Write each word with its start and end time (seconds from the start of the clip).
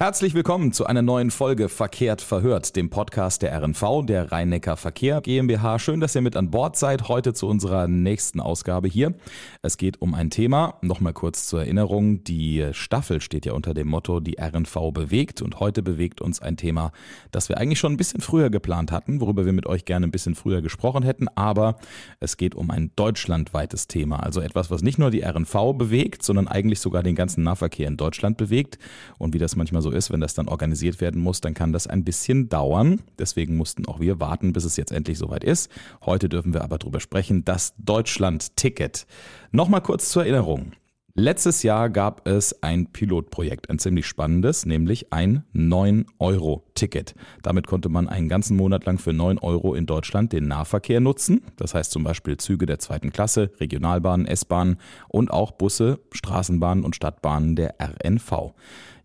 Herzlich 0.00 0.32
willkommen 0.32 0.70
zu 0.70 0.86
einer 0.86 1.02
neuen 1.02 1.32
Folge 1.32 1.68
Verkehrt 1.68 2.22
verhört, 2.22 2.76
dem 2.76 2.88
Podcast 2.88 3.42
der 3.42 3.52
RNV, 3.60 4.06
der 4.06 4.30
Rhein-Neckar 4.30 4.76
Verkehr 4.76 5.20
GmbH. 5.20 5.80
Schön, 5.80 5.98
dass 5.98 6.14
ihr 6.14 6.20
mit 6.20 6.36
an 6.36 6.52
Bord 6.52 6.76
seid. 6.76 7.08
Heute 7.08 7.34
zu 7.34 7.48
unserer 7.48 7.88
nächsten 7.88 8.38
Ausgabe 8.38 8.86
hier. 8.86 9.14
Es 9.60 9.76
geht 9.76 10.00
um 10.00 10.14
ein 10.14 10.30
Thema. 10.30 10.78
Nochmal 10.82 11.14
kurz 11.14 11.48
zur 11.48 11.62
Erinnerung. 11.62 12.22
Die 12.22 12.68
Staffel 12.70 13.20
steht 13.20 13.44
ja 13.44 13.54
unter 13.54 13.74
dem 13.74 13.88
Motto, 13.88 14.20
die 14.20 14.36
RNV 14.38 14.92
bewegt. 14.92 15.42
Und 15.42 15.58
heute 15.58 15.82
bewegt 15.82 16.20
uns 16.20 16.40
ein 16.40 16.56
Thema, 16.56 16.92
das 17.32 17.48
wir 17.48 17.58
eigentlich 17.58 17.80
schon 17.80 17.94
ein 17.94 17.96
bisschen 17.96 18.20
früher 18.20 18.50
geplant 18.50 18.92
hatten, 18.92 19.20
worüber 19.20 19.46
wir 19.46 19.52
mit 19.52 19.66
euch 19.66 19.84
gerne 19.84 20.06
ein 20.06 20.12
bisschen 20.12 20.36
früher 20.36 20.62
gesprochen 20.62 21.02
hätten. 21.02 21.26
Aber 21.34 21.76
es 22.20 22.36
geht 22.36 22.54
um 22.54 22.70
ein 22.70 22.92
deutschlandweites 22.94 23.88
Thema. 23.88 24.20
Also 24.20 24.42
etwas, 24.42 24.70
was 24.70 24.82
nicht 24.82 25.00
nur 25.00 25.10
die 25.10 25.22
RNV 25.22 25.74
bewegt, 25.76 26.22
sondern 26.22 26.46
eigentlich 26.46 26.78
sogar 26.78 27.02
den 27.02 27.16
ganzen 27.16 27.42
Nahverkehr 27.42 27.88
in 27.88 27.96
Deutschland 27.96 28.36
bewegt. 28.36 28.78
Und 29.18 29.34
wie 29.34 29.38
das 29.38 29.56
manchmal 29.56 29.82
so 29.82 29.87
so 29.88 29.96
ist, 29.96 30.10
wenn 30.10 30.20
das 30.20 30.34
dann 30.34 30.48
organisiert 30.48 31.00
werden 31.00 31.20
muss, 31.20 31.40
dann 31.40 31.54
kann 31.54 31.72
das 31.72 31.86
ein 31.86 32.04
bisschen 32.04 32.48
dauern. 32.48 33.00
Deswegen 33.18 33.56
mussten 33.56 33.86
auch 33.86 34.00
wir 34.00 34.20
warten, 34.20 34.52
bis 34.52 34.64
es 34.64 34.76
jetzt 34.76 34.92
endlich 34.92 35.18
soweit 35.18 35.44
ist. 35.44 35.70
Heute 36.04 36.28
dürfen 36.28 36.52
wir 36.52 36.62
aber 36.62 36.78
darüber 36.78 37.00
sprechen, 37.00 37.44
das 37.44 37.74
Deutschland-Ticket. 37.78 39.06
Nochmal 39.50 39.80
kurz 39.80 40.10
zur 40.10 40.22
Erinnerung. 40.24 40.72
Letztes 41.14 41.64
Jahr 41.64 41.90
gab 41.90 42.28
es 42.28 42.62
ein 42.62 42.92
Pilotprojekt, 42.92 43.70
ein 43.70 43.80
ziemlich 43.80 44.06
spannendes, 44.06 44.66
nämlich 44.66 45.12
ein 45.12 45.42
9-Euro-Ticket. 45.52 47.16
Damit 47.42 47.66
konnte 47.66 47.88
man 47.88 48.08
einen 48.08 48.28
ganzen 48.28 48.56
Monat 48.56 48.84
lang 48.84 48.98
für 48.98 49.12
9 49.12 49.38
Euro 49.38 49.74
in 49.74 49.86
Deutschland 49.86 50.32
den 50.32 50.46
Nahverkehr 50.46 51.00
nutzen. 51.00 51.40
Das 51.56 51.74
heißt 51.74 51.90
zum 51.90 52.04
Beispiel 52.04 52.36
Züge 52.36 52.66
der 52.66 52.78
zweiten 52.78 53.10
Klasse, 53.10 53.50
Regionalbahnen, 53.58 54.26
S-Bahnen 54.26 54.76
und 55.08 55.32
auch 55.32 55.50
Busse, 55.50 55.98
Straßenbahnen 56.12 56.84
und 56.84 56.94
Stadtbahnen 56.94 57.56
der 57.56 57.74
RNV. 57.80 58.52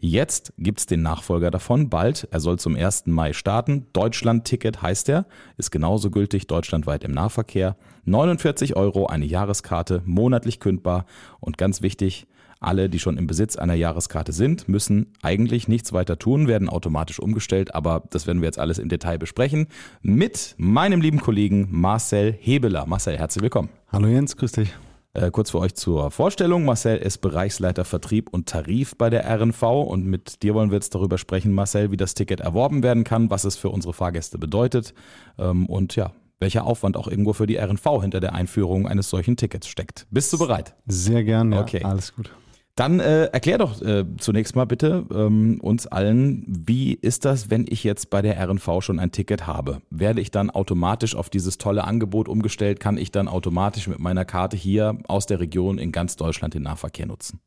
Jetzt 0.06 0.52
gibt's 0.58 0.86
den 0.86 1.02
Nachfolger 1.02 1.50
davon, 1.50 1.90
bald. 1.90 2.28
Er 2.30 2.42
soll 2.42 2.60
zum 2.60 2.76
1. 2.76 3.06
Mai 3.06 3.32
starten. 3.32 3.88
Deutschland-Ticket 3.94 4.82
heißt 4.82 5.08
er, 5.08 5.26
ist 5.56 5.72
genauso 5.72 6.12
gültig 6.12 6.46
deutschlandweit 6.48 7.06
im 7.06 7.12
Nahverkehr. 7.12 7.78
49 8.04 8.76
Euro, 8.76 9.06
eine 9.06 9.24
Jahreskarte, 9.24 10.02
monatlich 10.04 10.60
kündbar 10.60 11.06
und 11.40 11.58
ganz 11.58 11.82
wichtig, 11.82 12.28
alle, 12.60 12.90
die 12.90 13.00
schon 13.00 13.18
im 13.18 13.28
Besitz 13.28 13.56
einer 13.56 13.76
Jahreskarte 13.76 14.34
sind, 14.34 14.68
müssen 14.68 15.14
eigentlich 15.22 15.70
nichts 15.70 15.94
weiter 15.94 16.20
tun, 16.20 16.50
werden 16.50 16.68
automatisch 16.68 17.20
umgestellt, 17.20 17.74
aber 17.74 18.04
das 18.10 18.28
werden 18.28 18.42
wir 18.42 18.48
jetzt 18.48 18.60
alles 18.60 18.80
im 18.80 18.90
Detail 18.90 19.18
besprechen 19.18 19.68
mit 20.02 20.54
meinem 20.58 21.00
lieben 21.00 21.22
Kollegen 21.22 21.70
Marcel 21.72 22.36
Hebeler. 22.42 22.86
Marcel, 22.88 23.18
herzlich 23.18 23.42
willkommen. 23.42 23.70
Hallo 23.90 24.08
Jens, 24.08 24.36
grüß 24.36 24.52
dich. 24.52 24.74
Äh, 25.16 25.30
kurz 25.30 25.52
für 25.52 25.60
euch 25.60 25.76
zur 25.76 26.10
Vorstellung. 26.10 26.66
Marcel 26.66 26.98
ist 26.98 27.20
Bereichsleiter 27.20 27.86
Vertrieb 27.86 28.30
und 28.32 28.48
Tarif 28.50 28.96
bei 28.98 29.12
der 29.12 29.30
RNV 29.30 29.62
und 29.62 30.06
mit 30.06 30.42
dir 30.42 30.56
wollen 30.56 30.72
wir 30.72 30.78
jetzt 30.78 30.96
darüber 30.96 31.20
sprechen, 31.20 31.54
Marcel, 31.54 31.92
wie 31.92 31.98
das 31.98 32.16
Ticket 32.16 32.40
erworben 32.40 32.82
werden 32.82 33.04
kann, 33.04 33.30
was 33.30 33.44
es 33.44 33.56
für 33.56 33.70
unsere 33.70 33.94
Fahrgäste 33.94 34.40
bedeutet 34.40 34.96
ähm, 35.38 35.68
und 35.68 35.96
ja, 35.96 36.14
welcher 36.40 36.66
Aufwand 36.66 36.98
auch 36.98 37.08
irgendwo 37.08 37.34
für 37.34 37.46
die 37.46 37.58
RNV 37.58 38.02
hinter 38.02 38.20
der 38.22 38.34
Einführung 38.34 38.88
eines 38.88 39.10
solchen 39.10 39.38
Tickets 39.38 39.68
steckt. 39.68 40.08
Bist 40.10 40.34
du 40.34 40.40
bereit? 40.40 40.74
Sehr 40.88 41.24
gern, 41.24 41.52
ja. 41.52 41.62
Okay. 41.62 41.84
Alles 41.84 42.16
gut. 42.16 42.32
Dann 42.76 43.00
äh, 43.00 43.26
erklär 43.26 43.60
doch 43.60 43.80
äh, 43.84 44.04
zunächst 44.18 44.56
mal 44.56 44.66
bitte 44.66 45.06
ähm, 45.14 45.60
uns 45.62 45.86
allen, 45.86 46.44
wie 46.48 46.94
ist 46.94 47.24
das, 47.24 47.52
wenn 47.52 47.66
ich 47.70 47.84
jetzt 47.84 48.10
bei 48.10 48.24
der 48.24 48.44
RNV 48.44 48.82
schon 48.82 49.00
ein 49.00 49.12
Ticket 49.12 49.46
habe? 49.46 49.84
Werde 49.92 50.22
ich 50.22 50.32
dann 50.32 50.50
automatisch 50.50 51.16
auf 51.16 51.30
dieses 51.30 51.60
tolle 51.60 51.84
Angebot 51.84 52.28
umgestellt? 52.28 52.80
Kann 52.80 52.98
ich 52.98 53.12
dann 53.12 53.28
automatisch 53.28 53.88
mit 53.88 54.00
meiner 54.00 54.26
Karte 54.26 54.58
hier 54.58 54.98
aus 55.08 55.28
der 55.28 55.40
Region 55.40 55.78
in 55.78 55.92
ganz 55.92 56.16
Deutschland 56.16 56.56
den 56.56 56.64
Nahverkehr 56.64 57.06
nutzen? 57.06 57.40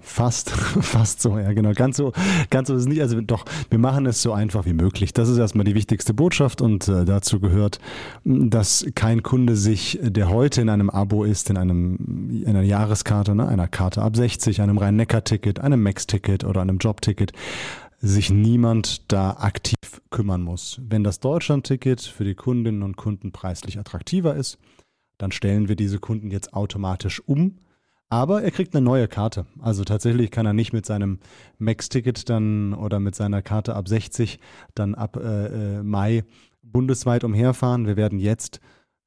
Fast, 0.00 0.50
fast 0.80 1.20
so, 1.20 1.38
ja, 1.38 1.52
genau. 1.52 1.72
Ganz 1.72 1.96
so, 1.96 2.12
ganz 2.50 2.68
so 2.68 2.74
ist 2.74 2.82
es 2.82 2.88
nicht. 2.88 3.00
Also 3.00 3.20
doch, 3.20 3.44
wir 3.68 3.78
machen 3.78 4.06
es 4.06 4.22
so 4.22 4.32
einfach 4.32 4.66
wie 4.66 4.72
möglich. 4.72 5.12
Das 5.12 5.28
ist 5.28 5.38
erstmal 5.38 5.64
die 5.64 5.74
wichtigste 5.74 6.14
Botschaft 6.14 6.60
und 6.60 6.88
äh, 6.88 7.04
dazu 7.04 7.40
gehört, 7.40 7.78
dass 8.24 8.86
kein 8.94 9.22
Kunde 9.22 9.56
sich, 9.56 9.98
der 10.02 10.30
heute 10.30 10.60
in 10.60 10.68
einem 10.68 10.90
Abo 10.90 11.24
ist, 11.24 11.50
in 11.50 11.56
einem, 11.56 12.30
in 12.30 12.48
einer 12.48 12.62
Jahreskarte, 12.62 13.34
ne, 13.34 13.46
einer 13.46 13.68
Karte 13.68 14.02
ab 14.02 14.16
60, 14.16 14.60
einem 14.60 14.78
Rhein-Neckar-Ticket, 14.78 15.60
einem 15.60 15.82
Max-Ticket 15.82 16.44
oder 16.44 16.60
einem 16.60 16.78
Job-Ticket, 16.78 17.32
sich 18.00 18.30
niemand 18.30 19.12
da 19.12 19.32
aktiv 19.32 19.76
kümmern 20.10 20.42
muss. 20.42 20.80
Wenn 20.82 21.04
das 21.04 21.20
Deutschland-Ticket 21.20 22.00
für 22.00 22.24
die 22.24 22.34
Kundinnen 22.34 22.82
und 22.82 22.96
Kunden 22.96 23.32
preislich 23.32 23.78
attraktiver 23.78 24.34
ist, 24.34 24.58
dann 25.18 25.32
stellen 25.32 25.68
wir 25.68 25.76
diese 25.76 25.98
Kunden 25.98 26.30
jetzt 26.30 26.54
automatisch 26.54 27.20
um 27.26 27.58
aber 28.10 28.42
er 28.42 28.50
kriegt 28.50 28.74
eine 28.74 28.84
neue 28.84 29.08
Karte. 29.08 29.46
Also 29.60 29.84
tatsächlich 29.84 30.30
kann 30.30 30.44
er 30.44 30.52
nicht 30.52 30.72
mit 30.72 30.84
seinem 30.84 31.20
Max-Ticket 31.58 32.28
dann 32.28 32.74
oder 32.74 33.00
mit 33.00 33.14
seiner 33.14 33.40
Karte 33.40 33.76
ab 33.76 33.88
60 33.88 34.40
dann 34.74 34.94
ab 34.94 35.16
äh, 35.16 35.78
äh, 35.78 35.82
Mai 35.82 36.24
bundesweit 36.62 37.24
umherfahren. 37.24 37.86
Wir 37.86 37.96
werden 37.96 38.18
jetzt 38.18 38.60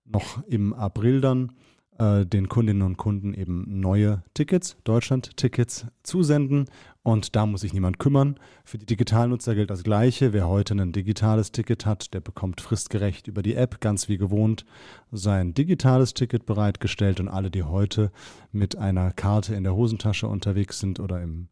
noch 0.05 0.43
im 0.47 0.73
April 0.73 1.19
dann 1.19 1.51
äh, 1.99 2.25
den 2.25 2.47
Kundinnen 2.47 2.81
und 2.81 2.97
Kunden 2.97 3.33
eben 3.33 3.65
neue 3.81 4.23
Tickets, 4.33 4.77
Deutschland-Tickets 4.85 5.85
zusenden 6.03 6.65
und 7.03 7.35
da 7.35 7.45
muss 7.45 7.61
sich 7.61 7.73
niemand 7.73 7.99
kümmern. 7.99 8.39
Für 8.63 8.77
die 8.77 8.85
Digitalnutzer 8.85 9.55
gilt 9.55 9.69
das 9.69 9.83
Gleiche. 9.83 10.31
Wer 10.31 10.47
heute 10.47 10.73
ein 10.73 10.93
digitales 10.93 11.51
Ticket 11.51 11.85
hat, 11.85 12.13
der 12.13 12.21
bekommt 12.21 12.61
fristgerecht 12.61 13.27
über 13.27 13.43
die 13.43 13.55
App, 13.55 13.81
ganz 13.81 14.07
wie 14.07 14.17
gewohnt, 14.17 14.65
sein 15.11 15.53
digitales 15.53 16.13
Ticket 16.13 16.45
bereitgestellt 16.45 17.19
und 17.19 17.27
alle, 17.27 17.51
die 17.51 17.63
heute 17.63 18.11
mit 18.53 18.77
einer 18.77 19.11
Karte 19.11 19.53
in 19.53 19.63
der 19.63 19.75
Hosentasche 19.75 20.27
unterwegs 20.27 20.79
sind 20.79 21.01
oder 21.01 21.21
im, 21.21 21.49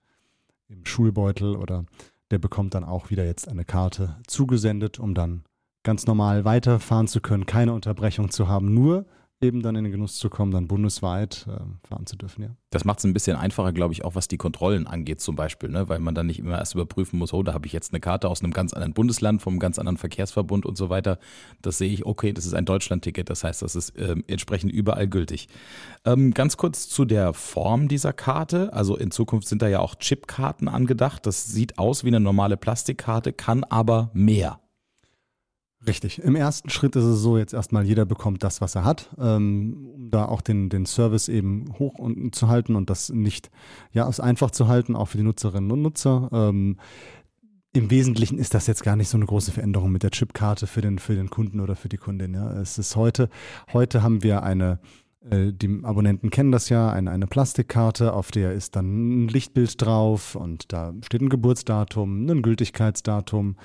im 0.69 0.85
Schulbeutel 0.85 1.57
oder 1.57 1.85
der 2.31 2.39
bekommt 2.39 2.73
dann 2.73 2.85
auch 2.85 3.09
wieder 3.09 3.25
jetzt 3.25 3.49
eine 3.49 3.65
Karte 3.65 4.15
zugesendet, 4.25 4.99
um 4.99 5.13
dann 5.13 5.43
ganz 5.83 6.07
normal 6.07 6.45
weiterfahren 6.45 7.07
zu 7.07 7.19
können, 7.19 7.45
keine 7.45 7.73
Unterbrechung 7.73 8.31
zu 8.31 8.47
haben, 8.47 8.73
nur 8.73 9.05
eben 9.41 9.61
dann 9.61 9.75
in 9.75 9.83
den 9.83 9.91
Genuss 9.91 10.15
zu 10.15 10.29
kommen, 10.29 10.51
dann 10.51 10.67
bundesweit 10.67 11.47
äh, 11.47 11.87
fahren 11.87 12.05
zu 12.05 12.15
dürfen, 12.15 12.43
ja. 12.43 12.49
Das 12.69 12.85
macht 12.85 12.99
es 12.99 13.05
ein 13.05 13.13
bisschen 13.13 13.35
einfacher, 13.35 13.73
glaube 13.73 13.93
ich, 13.93 14.05
auch 14.05 14.15
was 14.15 14.29
die 14.29 14.37
Kontrollen 14.37 14.87
angeht 14.87 15.19
zum 15.19 15.35
Beispiel, 15.35 15.69
ne? 15.69 15.89
weil 15.89 15.99
man 15.99 16.15
dann 16.15 16.27
nicht 16.27 16.39
immer 16.39 16.57
erst 16.57 16.73
überprüfen 16.73 17.19
muss, 17.19 17.33
oh, 17.33 17.43
da 17.43 17.53
habe 17.53 17.67
ich 17.67 17.73
jetzt 17.73 17.91
eine 17.91 17.99
Karte 17.99 18.29
aus 18.29 18.41
einem 18.41 18.53
ganz 18.53 18.71
anderen 18.71 18.93
Bundesland, 18.93 19.41
vom 19.41 19.59
ganz 19.59 19.77
anderen 19.77 19.97
Verkehrsverbund 19.97 20.65
und 20.65 20.77
so 20.77 20.89
weiter. 20.89 21.19
Das 21.61 21.77
sehe 21.77 21.91
ich, 21.91 22.05
okay, 22.05 22.31
das 22.31 22.45
ist 22.45 22.53
ein 22.53 22.63
Deutschland-Ticket, 22.65 23.29
das 23.29 23.43
heißt, 23.43 23.61
das 23.61 23.75
ist 23.75 23.89
äh, 23.97 24.15
entsprechend 24.27 24.71
überall 24.71 25.07
gültig. 25.07 25.49
Ähm, 26.05 26.33
ganz 26.33 26.55
kurz 26.55 26.87
zu 26.87 27.03
der 27.03 27.33
Form 27.33 27.89
dieser 27.89 28.13
Karte. 28.13 28.71
Also 28.71 28.95
in 28.95 29.11
Zukunft 29.11 29.47
sind 29.47 29.61
da 29.61 29.67
ja 29.67 29.79
auch 29.79 29.95
Chipkarten 29.95 30.69
angedacht. 30.69 31.25
Das 31.25 31.47
sieht 31.47 31.77
aus 31.77 32.03
wie 32.03 32.07
eine 32.07 32.19
normale 32.21 32.55
Plastikkarte, 32.55 33.33
kann 33.33 33.63
aber 33.65 34.11
mehr. 34.13 34.61
Richtig. 35.87 36.21
Im 36.21 36.35
ersten 36.35 36.69
Schritt 36.69 36.95
ist 36.95 37.03
es 37.03 37.19
so, 37.21 37.37
jetzt 37.37 37.53
erstmal 37.53 37.85
jeder 37.85 38.05
bekommt 38.05 38.43
das, 38.43 38.61
was 38.61 38.75
er 38.75 38.85
hat, 38.85 39.09
ähm, 39.17 39.89
um 39.95 40.11
da 40.11 40.25
auch 40.25 40.41
den, 40.41 40.69
den 40.69 40.85
Service 40.85 41.27
eben 41.27 41.73
hoch 41.79 41.97
und, 41.97 42.35
zu 42.35 42.49
halten 42.49 42.75
und 42.75 42.89
das 42.89 43.09
nicht, 43.09 43.49
ja, 43.91 44.07
es 44.07 44.19
einfach 44.19 44.51
zu 44.51 44.67
halten, 44.67 44.95
auch 44.95 45.07
für 45.07 45.17
die 45.17 45.23
Nutzerinnen 45.23 45.71
und 45.71 45.81
Nutzer. 45.81 46.29
Ähm, 46.31 46.77
im 47.73 47.89
Wesentlichen 47.89 48.37
ist 48.37 48.53
das 48.53 48.67
jetzt 48.67 48.83
gar 48.83 48.95
nicht 48.95 49.09
so 49.09 49.17
eine 49.17 49.25
große 49.25 49.51
Veränderung 49.51 49.91
mit 49.91 50.03
der 50.03 50.11
Chipkarte 50.11 50.67
für 50.67 50.81
den, 50.81 50.99
für 50.99 51.15
den 51.15 51.29
Kunden 51.29 51.61
oder 51.61 51.75
für 51.75 51.89
die 51.89 51.97
Kundin. 51.97 52.33
Ja. 52.33 52.51
Es 52.59 52.77
ist 52.77 52.95
heute, 52.95 53.29
heute 53.71 54.03
haben 54.03 54.23
wir 54.23 54.43
eine, 54.43 54.79
die 55.23 55.81
Abonnenten 55.83 56.31
kennen 56.31 56.51
das 56.51 56.69
ja, 56.69 56.91
eine, 56.91 57.11
eine 57.11 57.27
Plastikkarte, 57.27 58.13
auf 58.13 58.31
der 58.31 58.53
ist 58.53 58.75
dann 58.75 59.25
ein 59.25 59.27
Lichtbild 59.27 59.79
drauf 59.79 60.33
und 60.33 60.73
da 60.73 60.93
steht 61.05 61.21
ein 61.21 61.29
Geburtsdatum, 61.29 62.27
ein 62.27 62.41
Gültigkeitsdatum. 62.41 63.55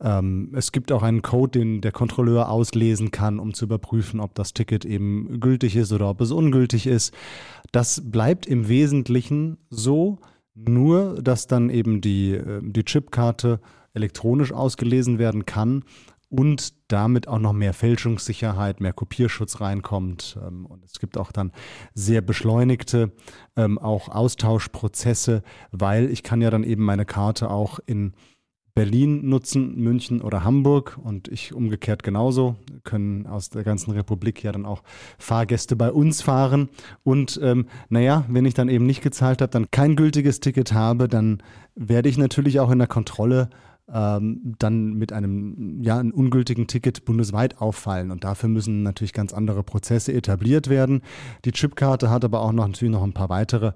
Ähm, 0.00 0.52
es 0.56 0.72
gibt 0.72 0.90
auch 0.90 1.04
einen 1.04 1.22
Code, 1.22 1.60
den 1.60 1.80
der 1.82 1.92
Kontrolleur 1.92 2.50
auslesen 2.50 3.12
kann, 3.12 3.38
um 3.38 3.54
zu 3.54 3.66
überprüfen, 3.66 4.18
ob 4.18 4.34
das 4.34 4.54
Ticket 4.54 4.84
eben 4.84 5.38
gültig 5.38 5.76
ist 5.76 5.92
oder 5.92 6.10
ob 6.10 6.20
es 6.20 6.32
ungültig 6.32 6.88
ist. 6.88 7.14
Das 7.70 8.02
bleibt 8.04 8.46
im 8.46 8.68
Wesentlichen 8.68 9.58
so, 9.70 10.18
nur 10.56 11.22
dass 11.22 11.46
dann 11.46 11.70
eben 11.70 12.00
die, 12.00 12.32
äh, 12.32 12.60
die 12.60 12.84
Chipkarte 12.84 13.60
elektronisch 13.92 14.52
ausgelesen 14.52 15.20
werden 15.20 15.46
kann 15.46 15.84
und 16.34 16.74
damit 16.88 17.28
auch 17.28 17.38
noch 17.38 17.52
mehr 17.52 17.72
Fälschungssicherheit, 17.72 18.80
mehr 18.80 18.92
Kopierschutz 18.92 19.60
reinkommt. 19.60 20.38
Ähm, 20.44 20.66
und 20.66 20.84
es 20.84 20.98
gibt 20.98 21.16
auch 21.16 21.32
dann 21.32 21.52
sehr 21.94 22.22
beschleunigte 22.22 23.12
ähm, 23.56 23.78
auch 23.78 24.08
Austauschprozesse, 24.08 25.42
weil 25.70 26.10
ich 26.10 26.22
kann 26.22 26.40
ja 26.40 26.50
dann 26.50 26.64
eben 26.64 26.84
meine 26.84 27.04
Karte 27.04 27.50
auch 27.50 27.78
in 27.86 28.14
Berlin 28.74 29.28
nutzen, 29.28 29.76
München 29.76 30.20
oder 30.20 30.42
Hamburg 30.42 30.98
und 31.00 31.28
ich 31.28 31.54
umgekehrt 31.54 32.02
genauso, 32.02 32.56
können 32.82 33.28
aus 33.28 33.48
der 33.48 33.62
ganzen 33.62 33.92
Republik 33.92 34.42
ja 34.42 34.50
dann 34.50 34.66
auch 34.66 34.82
Fahrgäste 35.16 35.76
bei 35.76 35.92
uns 35.92 36.22
fahren. 36.22 36.68
Und 37.04 37.38
ähm, 37.40 37.66
naja, 37.88 38.24
wenn 38.28 38.46
ich 38.46 38.54
dann 38.54 38.68
eben 38.68 38.84
nicht 38.84 39.00
gezahlt 39.00 39.40
habe, 39.42 39.50
dann 39.50 39.70
kein 39.70 39.94
gültiges 39.94 40.40
Ticket 40.40 40.72
habe, 40.72 41.06
dann 41.06 41.40
werde 41.76 42.08
ich 42.08 42.18
natürlich 42.18 42.58
auch 42.58 42.70
in 42.72 42.80
der 42.80 42.88
Kontrolle 42.88 43.48
ähm, 43.92 44.54
dann 44.58 44.94
mit 44.94 45.12
einem 45.12 45.82
ja, 45.82 45.98
einem 45.98 46.12
ungültigen 46.12 46.66
Ticket 46.66 47.04
bundesweit 47.04 47.60
auffallen. 47.60 48.10
Und 48.10 48.24
dafür 48.24 48.48
müssen 48.48 48.82
natürlich 48.82 49.12
ganz 49.12 49.32
andere 49.32 49.62
Prozesse 49.62 50.12
etabliert 50.12 50.68
werden. 50.68 51.02
Die 51.44 51.52
Chipkarte 51.52 52.10
hat 52.10 52.24
aber 52.24 52.40
auch 52.40 52.52
noch 52.52 52.66
natürlich 52.66 52.92
noch 52.92 53.02
ein 53.02 53.12
paar 53.12 53.28
weitere 53.28 53.72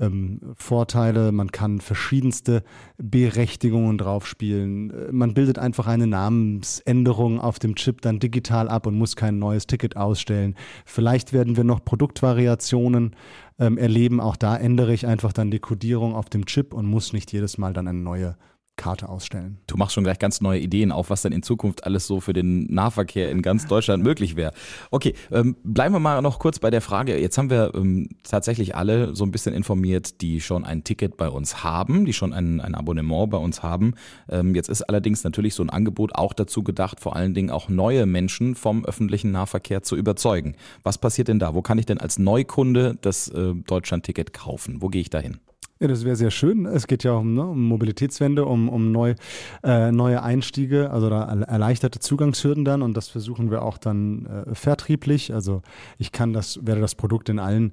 ähm, 0.00 0.40
Vorteile, 0.54 1.30
man 1.30 1.52
kann 1.52 1.80
verschiedenste 1.80 2.62
Berechtigungen 2.96 3.98
draufspielen. 3.98 4.90
Äh, 4.90 5.12
man 5.12 5.34
bildet 5.34 5.58
einfach 5.58 5.86
eine 5.86 6.06
Namensänderung 6.06 7.40
auf 7.40 7.58
dem 7.58 7.74
Chip 7.74 8.00
dann 8.00 8.18
digital 8.18 8.68
ab 8.68 8.86
und 8.86 8.96
muss 8.96 9.14
kein 9.14 9.38
neues 9.38 9.66
Ticket 9.66 9.96
ausstellen. 9.96 10.54
Vielleicht 10.86 11.32
werden 11.32 11.56
wir 11.56 11.64
noch 11.64 11.84
Produktvariationen 11.84 13.14
ähm, 13.58 13.76
erleben. 13.76 14.20
Auch 14.20 14.36
da 14.36 14.56
ändere 14.56 14.94
ich 14.94 15.06
einfach 15.06 15.32
dann 15.32 15.50
die 15.50 15.60
Codierung 15.60 16.14
auf 16.14 16.30
dem 16.30 16.46
Chip 16.46 16.72
und 16.72 16.86
muss 16.86 17.12
nicht 17.12 17.32
jedes 17.32 17.58
Mal 17.58 17.74
dann 17.74 17.86
eine 17.86 17.98
neue 17.98 18.36
Karte 18.80 19.10
ausstellen. 19.10 19.58
Du 19.66 19.76
machst 19.76 19.94
schon 19.94 20.04
gleich 20.04 20.18
ganz 20.18 20.40
neue 20.40 20.58
Ideen 20.58 20.90
auf, 20.90 21.10
was 21.10 21.20
dann 21.20 21.32
in 21.32 21.42
Zukunft 21.42 21.84
alles 21.84 22.06
so 22.06 22.18
für 22.20 22.32
den 22.32 22.64
Nahverkehr 22.72 23.30
in 23.30 23.42
ganz 23.42 23.66
Deutschland 23.66 24.02
möglich 24.02 24.36
wäre. 24.36 24.52
Okay, 24.90 25.12
ähm, 25.30 25.54
bleiben 25.62 25.94
wir 25.94 26.00
mal 26.00 26.22
noch 26.22 26.38
kurz 26.38 26.58
bei 26.58 26.70
der 26.70 26.80
Frage. 26.80 27.20
Jetzt 27.20 27.36
haben 27.36 27.50
wir 27.50 27.72
ähm, 27.74 28.08
tatsächlich 28.22 28.74
alle 28.74 29.14
so 29.14 29.24
ein 29.24 29.32
bisschen 29.32 29.54
informiert, 29.54 30.22
die 30.22 30.40
schon 30.40 30.64
ein 30.64 30.82
Ticket 30.82 31.18
bei 31.18 31.28
uns 31.28 31.62
haben, 31.62 32.06
die 32.06 32.14
schon 32.14 32.32
ein, 32.32 32.62
ein 32.62 32.74
Abonnement 32.74 33.28
bei 33.30 33.36
uns 33.36 33.62
haben. 33.62 33.92
Ähm, 34.30 34.54
jetzt 34.54 34.70
ist 34.70 34.80
allerdings 34.82 35.24
natürlich 35.24 35.54
so 35.54 35.62
ein 35.62 35.68
Angebot 35.68 36.14
auch 36.14 36.32
dazu 36.32 36.62
gedacht, 36.62 37.00
vor 37.00 37.14
allen 37.14 37.34
Dingen 37.34 37.50
auch 37.50 37.68
neue 37.68 38.06
Menschen 38.06 38.54
vom 38.54 38.86
öffentlichen 38.86 39.30
Nahverkehr 39.30 39.82
zu 39.82 39.94
überzeugen. 39.94 40.54
Was 40.82 40.96
passiert 40.96 41.28
denn 41.28 41.38
da? 41.38 41.54
Wo 41.54 41.60
kann 41.60 41.76
ich 41.76 41.84
denn 41.84 41.98
als 41.98 42.18
Neukunde 42.18 42.96
das 43.02 43.28
äh, 43.28 43.52
Deutschland-Ticket 43.54 44.32
kaufen? 44.32 44.80
Wo 44.80 44.88
gehe 44.88 45.02
ich 45.02 45.10
da 45.10 45.18
hin? 45.18 45.38
Ja, 45.82 45.88
das 45.88 46.04
wäre 46.04 46.14
sehr 46.14 46.30
schön. 46.30 46.66
Es 46.66 46.86
geht 46.86 47.04
ja 47.04 47.12
um, 47.12 47.32
ne, 47.32 47.42
um 47.42 47.66
Mobilitätswende, 47.66 48.44
um, 48.44 48.68
um 48.68 48.92
neu, 48.92 49.14
äh, 49.62 49.90
neue 49.90 50.22
Einstiege, 50.22 50.90
also 50.90 51.08
da 51.08 51.22
erleichterte 51.22 52.00
Zugangshürden 52.00 52.66
dann 52.66 52.82
und 52.82 52.98
das 52.98 53.08
versuchen 53.08 53.50
wir 53.50 53.62
auch 53.62 53.78
dann 53.78 54.26
äh, 54.26 54.54
vertrieblich. 54.54 55.32
Also 55.32 55.62
ich 55.96 56.12
kann 56.12 56.34
das, 56.34 56.58
werde 56.66 56.82
das 56.82 56.96
Produkt 56.96 57.30
in 57.30 57.38
allen, 57.38 57.72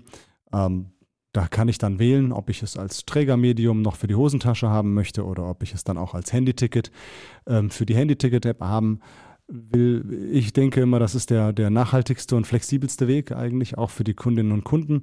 Ähm, 0.52 0.94
da 1.34 1.48
kann 1.48 1.66
ich 1.66 1.78
dann 1.78 1.98
wählen, 1.98 2.32
ob 2.32 2.48
ich 2.48 2.62
es 2.62 2.76
als 2.76 3.04
Trägermedium 3.06 3.82
noch 3.82 3.96
für 3.96 4.06
die 4.06 4.14
Hosentasche 4.14 4.70
haben 4.70 4.94
möchte 4.94 5.26
oder 5.26 5.50
ob 5.50 5.64
ich 5.64 5.75
es 5.75 5.82
dann 5.82 5.98
auch 5.98 6.14
als 6.14 6.32
Handyticket 6.32 6.92
ähm, 7.46 7.70
für 7.70 7.84
die 7.84 7.96
Handyticket-App 7.96 8.60
haben 8.60 9.00
will. 9.49 10.31
Ich 10.32 10.52
denke 10.52 10.81
immer, 10.81 10.99
das 10.99 11.14
ist 11.14 11.31
der, 11.31 11.52
der 11.52 11.70
nachhaltigste 11.70 12.37
und 12.37 12.46
flexibelste 12.46 13.08
Weg 13.08 13.32
eigentlich, 13.32 13.79
auch 13.79 13.91
für 13.91 14.05
die 14.05 14.14
Kundinnen 14.14 14.52
und 14.52 14.64
Kunden. 14.64 15.02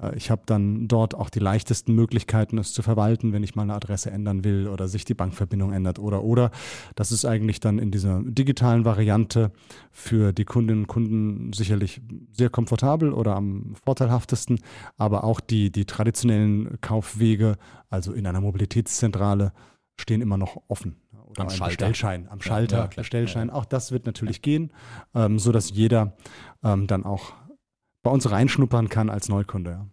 Äh, 0.00 0.16
ich 0.16 0.30
habe 0.30 0.42
dann 0.46 0.88
dort 0.88 1.14
auch 1.14 1.30
die 1.30 1.38
leichtesten 1.38 1.94
Möglichkeiten, 1.94 2.58
es 2.58 2.72
zu 2.72 2.82
verwalten, 2.82 3.32
wenn 3.32 3.42
ich 3.42 3.54
mal 3.54 3.62
eine 3.62 3.74
Adresse 3.74 4.10
ändern 4.10 4.44
will 4.44 4.68
oder 4.68 4.88
sich 4.88 5.04
die 5.04 5.14
Bankverbindung 5.14 5.72
ändert 5.72 5.98
oder 5.98 6.22
oder. 6.24 6.50
Das 6.94 7.12
ist 7.12 7.24
eigentlich 7.24 7.60
dann 7.60 7.78
in 7.78 7.90
dieser 7.90 8.22
digitalen 8.24 8.84
Variante 8.84 9.52
für 9.90 10.32
die 10.32 10.44
Kundinnen 10.44 10.82
und 10.82 10.88
Kunden 10.88 11.52
sicherlich 11.52 12.00
sehr 12.32 12.50
komfortabel 12.50 13.12
oder 13.12 13.36
am 13.36 13.74
vorteilhaftesten, 13.84 14.60
aber 14.96 15.24
auch 15.24 15.40
die, 15.40 15.70
die 15.70 15.84
traditionellen 15.84 16.80
Kaufwege, 16.80 17.56
also 17.90 18.12
in 18.12 18.26
einer 18.26 18.40
Mobilitätszentrale, 18.40 19.52
stehen 19.96 20.22
immer 20.22 20.38
noch 20.38 20.62
offen. 20.68 21.01
Oder 21.32 21.42
am 21.42 21.48
ein 21.48 21.50
Schalter. 21.50 21.66
Bestellschein, 21.68 22.28
am 22.28 22.40
Schalter, 22.40 22.76
Ja, 22.76 22.82
ja. 22.84 22.90
Bestellschein. 22.94 23.50
Auch 23.50 23.64
das 23.64 23.92
wird 23.92 24.06
natürlich 24.06 24.42
gehen, 24.42 24.72
ähm, 25.14 25.38
so 25.38 25.52
dass 25.52 25.70
jeder 25.70 26.16
ähm, 26.62 26.86
dann 26.86 27.04
auch 27.04 27.32
bei 28.02 28.10
uns 28.10 28.30
reinschnuppern 28.30 28.88
kann 28.88 29.10
als 29.10 29.28
Neukunde. 29.28 29.70
Ja. 29.70 29.86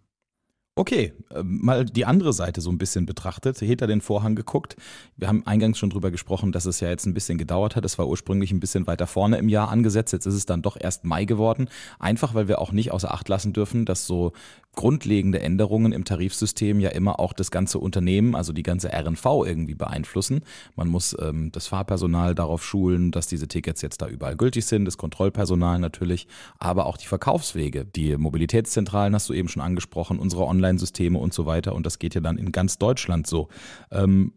Okay, 0.76 1.12
ähm, 1.34 1.58
mal 1.62 1.84
die 1.84 2.06
andere 2.06 2.32
Seite 2.32 2.60
so 2.60 2.70
ein 2.70 2.78
bisschen 2.78 3.04
betrachtet, 3.04 3.58
hinter 3.58 3.86
den 3.86 4.00
Vorhang 4.00 4.34
geguckt. 4.34 4.76
Wir 5.16 5.28
haben 5.28 5.44
eingangs 5.46 5.78
schon 5.78 5.90
drüber 5.90 6.10
gesprochen, 6.10 6.52
dass 6.52 6.64
es 6.64 6.80
ja 6.80 6.88
jetzt 6.88 7.06
ein 7.06 7.12
bisschen 7.12 7.38
gedauert 7.38 7.76
hat. 7.76 7.84
Es 7.84 7.98
war 7.98 8.08
ursprünglich 8.08 8.50
ein 8.52 8.60
bisschen 8.60 8.86
weiter 8.86 9.06
vorne 9.06 9.36
im 9.36 9.48
Jahr 9.48 9.68
angesetzt. 9.68 10.12
Jetzt 10.12 10.26
ist 10.26 10.34
es 10.34 10.46
dann 10.46 10.62
doch 10.62 10.78
erst 10.80 11.04
Mai 11.04 11.24
geworden. 11.24 11.68
Einfach, 11.98 12.34
weil 12.34 12.48
wir 12.48 12.60
auch 12.60 12.72
nicht 12.72 12.92
außer 12.92 13.12
Acht 13.12 13.28
lassen 13.28 13.52
dürfen, 13.52 13.84
dass 13.84 14.06
so 14.06 14.32
grundlegende 14.74 15.40
Änderungen 15.40 15.92
im 15.92 16.04
Tarifsystem 16.04 16.80
ja 16.80 16.90
immer 16.90 17.18
auch 17.18 17.32
das 17.32 17.50
ganze 17.50 17.78
Unternehmen, 17.78 18.34
also 18.34 18.52
die 18.52 18.62
ganze 18.62 18.90
RNV 18.92 19.24
irgendwie 19.44 19.74
beeinflussen. 19.74 20.42
Man 20.76 20.88
muss 20.88 21.16
ähm, 21.20 21.50
das 21.52 21.66
Fahrpersonal 21.66 22.34
darauf 22.34 22.64
schulen, 22.64 23.10
dass 23.10 23.26
diese 23.26 23.48
Tickets 23.48 23.82
jetzt 23.82 24.00
da 24.00 24.08
überall 24.08 24.36
gültig 24.36 24.66
sind, 24.66 24.84
das 24.84 24.96
Kontrollpersonal 24.96 25.78
natürlich, 25.78 26.28
aber 26.58 26.86
auch 26.86 26.96
die 26.96 27.06
Verkaufswege. 27.06 27.84
Die 27.84 28.16
Mobilitätszentralen 28.16 29.14
hast 29.14 29.28
du 29.28 29.34
eben 29.34 29.48
schon 29.48 29.62
angesprochen, 29.62 30.18
unsere 30.18 30.46
Online-Systeme 30.46 31.18
und 31.18 31.34
so 31.34 31.46
weiter. 31.46 31.74
Und 31.74 31.84
das 31.84 31.98
geht 31.98 32.14
ja 32.14 32.20
dann 32.20 32.38
in 32.38 32.52
ganz 32.52 32.78
Deutschland 32.78 33.26
so. 33.26 33.48
Ähm, 33.90 34.32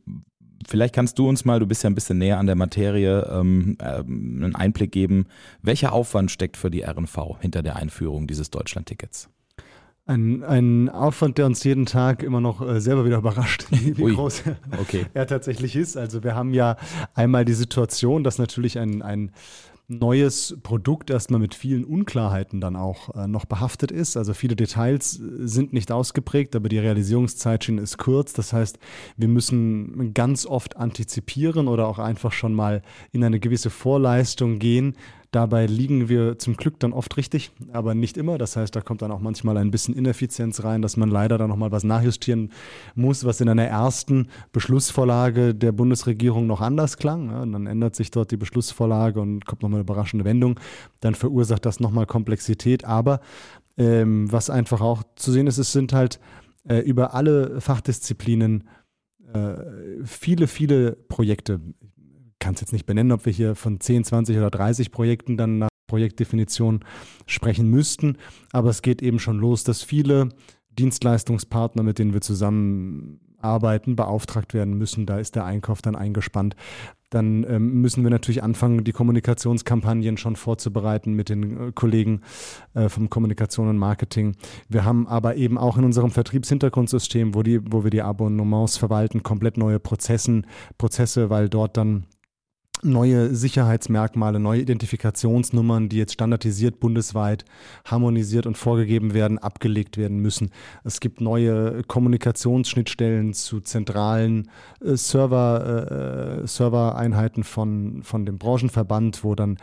Vielleicht 0.66 0.96
kannst 0.96 1.20
du 1.20 1.28
uns 1.28 1.44
mal, 1.44 1.60
du 1.60 1.68
bist 1.68 1.84
ja 1.84 1.90
ein 1.90 1.96
bisschen 1.96 2.18
näher 2.18 2.40
an 2.40 2.46
der 2.46 2.56
Materie, 2.56 3.28
ähm, 3.30 3.78
ähm, 3.82 4.42
einen 4.44 4.56
Einblick 4.56 4.94
geben. 4.94 5.26
Welcher 5.62 5.92
Aufwand 5.92 6.32
steckt 6.32 6.56
für 6.56 6.72
die 6.72 6.84
RNV 6.84 7.42
hinter 7.42 7.62
der 7.64 7.76
Einführung 7.76 8.28
dieses 8.28 8.50
Deutschland-Tickets? 8.50 9.30
Ein, 10.06 10.44
ein 10.44 10.90
Aufwand, 10.90 11.38
der 11.38 11.46
uns 11.46 11.64
jeden 11.64 11.86
Tag 11.86 12.24
immer 12.24 12.42
noch 12.42 12.62
äh, 12.62 12.82
selber 12.82 13.06
wieder 13.06 13.18
überrascht, 13.20 13.68
wie, 13.72 13.98
wie 13.98 14.14
groß 14.14 14.44
Okay. 14.82 15.06
er 15.14 15.28
tatsächlich 15.28 15.78
ist. 15.78 15.96
Also 15.96 16.24
wir 16.24 16.36
haben 16.36 16.54
ja 16.54 16.76
einmal 17.14 17.46
die 17.46 17.54
Situation, 17.54 18.24
dass 18.24 18.38
natürlich 18.38 18.78
ein, 18.80 19.02
ein 19.02 19.32
neues 19.88 20.58
Produkt 20.64 21.10
erstmal 21.10 21.40
mit 21.40 21.56
vielen 21.56 21.84
Unklarheiten 21.86 22.62
dann 22.62 22.76
auch 22.76 23.16
äh, 23.16 23.28
noch 23.28 23.46
behaftet 23.46 23.92
ist. 23.92 24.18
Also 24.18 24.34
viele 24.34 24.56
Details 24.56 25.20
äh, 25.20 25.48
sind 25.48 25.74
nicht 25.74 25.92
ausgeprägt, 25.92 26.56
aber 26.56 26.70
die 26.70 26.80
Realisierungszeitschiene 26.80 27.82
ist 27.82 27.98
kurz. 27.98 28.34
Das 28.34 28.54
heißt, 28.54 28.80
wir 29.18 29.28
müssen 29.28 30.14
ganz 30.14 30.46
oft 30.46 30.78
antizipieren 30.78 31.68
oder 31.68 31.88
auch 31.88 32.00
einfach 32.00 32.32
schon 32.32 32.54
mal 32.54 32.82
in 33.12 33.24
eine 33.24 33.40
gewisse 33.40 33.70
Vorleistung 33.70 34.60
gehen. 34.60 34.96
Dabei 35.34 35.66
liegen 35.66 36.10
wir 36.10 36.38
zum 36.38 36.56
Glück 36.56 36.80
dann 36.80 36.94
oft 36.94 37.18
richtig, 37.18 37.50
aber 37.72 37.96
nicht 37.96 38.18
immer. 38.18 38.38
Das 38.38 38.56
heißt, 38.56 38.76
da 38.76 38.82
kommt 38.82 39.02
dann 39.02 39.12
auch 39.12 39.20
manchmal 39.20 39.58
ein 39.58 39.72
bisschen 39.72 39.96
Ineffizienz 39.96 40.64
rein, 40.64 40.84
dass 40.84 40.96
man 40.96 41.10
leider 41.10 41.40
dann 41.40 41.50
nochmal 41.50 41.72
was 41.72 41.84
nachjustieren 41.84 42.52
muss, 42.94 43.26
was 43.26 43.42
in 43.42 43.50
einer 43.50 43.66
ersten 43.66 44.28
Beschlussvorlage 44.52 45.56
der 45.56 45.72
Bundesregierung 45.72 46.46
noch 46.46 46.62
anders 46.62 46.98
klang. 46.98 47.32
Ja, 47.32 47.44
dann 47.48 47.66
ändert 47.66 47.96
sich 47.96 48.12
dort 48.12 48.30
die 48.30 48.38
Beschlussvorlage 48.38 49.20
und 49.20 49.48
kommt 49.48 49.64
nochmal 49.64 49.80
eine 49.80 49.86
überraschende 49.86 50.24
Wendung. 50.24 50.60
Dann 51.00 51.16
verursacht 51.16 51.66
das 51.66 51.80
nochmal 51.80 52.06
Komplexität. 52.06 52.86
Aber 52.86 53.20
ähm, 53.76 54.32
was 54.32 54.52
einfach 54.52 54.82
auch 54.82 55.02
zu 55.16 55.32
sehen 55.32 55.48
ist, 55.48 55.58
es 55.58 55.72
sind 55.72 55.94
halt 55.94 56.20
äh, 56.70 56.78
über 56.78 57.16
alle 57.16 57.60
Fachdisziplinen 57.60 58.66
äh, 59.34 59.56
viele, 60.04 60.46
viele 60.46 60.92
Projekte 60.92 61.60
kann 62.44 62.56
es 62.56 62.62
jetzt 62.62 62.74
nicht 62.74 62.86
benennen, 62.86 63.14
ob 63.14 63.26
wir 63.26 63.32
hier 63.32 63.56
von 63.56 63.80
10, 63.80 64.04
20 64.04 64.38
oder 64.38 64.52
30 64.52 64.92
Projekten 64.92 65.38
dann 65.38 65.60
nach 65.60 65.70
Projektdefinition 65.88 66.84
sprechen 67.26 67.70
müssten. 67.70 68.18
Aber 68.52 68.70
es 68.70 68.82
geht 68.82 69.02
eben 69.02 69.20
schon 69.20 69.40
los, 69.40 69.64
dass 69.64 69.82
viele 69.82 70.28
Dienstleistungspartner, 70.78 71.84
mit 71.84 72.00
denen 72.00 72.14
wir 72.14 72.20
zusammenarbeiten, 72.20 73.96
beauftragt 73.96 74.54
werden 74.54 74.78
müssen. 74.78 75.06
Da 75.06 75.20
ist 75.20 75.36
der 75.36 75.46
Einkauf 75.46 75.82
dann 75.82 75.96
eingespannt. 75.96 76.58
Dann 77.12 77.46
ähm, 77.48 77.80
müssen 77.80 78.04
wir 78.04 78.10
natürlich 78.10 78.44
anfangen, 78.44 78.84
die 78.84 78.92
Kommunikationskampagnen 78.92 80.18
schon 80.18 80.36
vorzubereiten 80.36 81.14
mit 81.14 81.30
den 81.30 81.70
äh, 81.70 81.72
Kollegen 81.72 82.22
äh, 82.74 82.90
vom 82.90 83.10
Kommunikation 83.10 83.70
und 83.70 83.78
Marketing. 83.78 84.36
Wir 84.68 84.84
haben 84.84 85.08
aber 85.08 85.36
eben 85.38 85.58
auch 85.58 85.78
in 85.78 85.86
unserem 85.86 86.12
Vertriebshintergrundsystem, 86.12 87.36
wo, 87.36 87.44
die, 87.44 87.62
wo 87.72 87.84
wir 87.84 87.92
die 87.92 88.02
Abonnements 88.02 88.78
verwalten, 88.78 89.24
komplett 89.24 89.58
neue 89.58 89.80
Prozessen, 89.80 90.46
Prozesse, 90.78 91.30
weil 91.30 91.48
dort 91.48 91.78
dann 91.78 92.08
neue 92.84 93.36
Sicherheitsmerkmale, 93.36 94.40
neue 94.40 94.62
Identifikationsnummern, 94.62 95.90
die 95.90 95.98
jetzt 95.98 96.14
standardisiert 96.14 96.80
bundesweit 96.80 97.46
harmonisiert 97.86 98.46
und 98.46 98.58
vorgegeben 98.58 99.14
werden, 99.14 99.40
abgelegt 99.40 99.98
werden 99.98 100.18
müssen. 100.18 100.52
Es 100.84 101.00
gibt 101.00 101.22
neue 101.22 101.84
Kommunikationsschnittstellen 101.84 103.34
zu 103.34 103.62
zentralen 103.62 104.50
äh, 104.84 104.96
Server, 104.96 106.42
äh, 106.44 106.48
Servereinheiten 106.48 107.44
von, 107.44 108.04
von 108.04 108.26
dem 108.26 108.38
Branchenverband, 108.38 109.24
wo 109.24 109.36
dann 109.36 109.58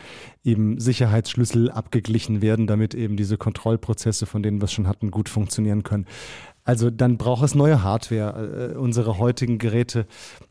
eben 0.44 0.80
Sicherheitsschlüssel 0.80 1.70
abgeglichen 1.70 2.42
werden, 2.42 2.66
damit 2.66 2.94
eben 2.94 3.16
diese 3.16 3.36
Kontrollprozesse, 3.36 4.26
von 4.26 4.42
denen 4.42 4.60
wir 4.60 4.64
es 4.64 4.72
schon 4.72 4.86
hatten, 4.86 5.10
gut 5.10 5.28
funktionieren 5.28 5.82
können. 5.82 6.06
Also 6.64 6.90
dann 6.90 7.16
braucht 7.16 7.44
es 7.44 7.54
neue 7.54 7.82
Hardware. 7.82 8.72
Äh, 8.74 8.76
unsere 8.76 9.18
heutigen 9.18 9.58
Geräte 9.58 10.06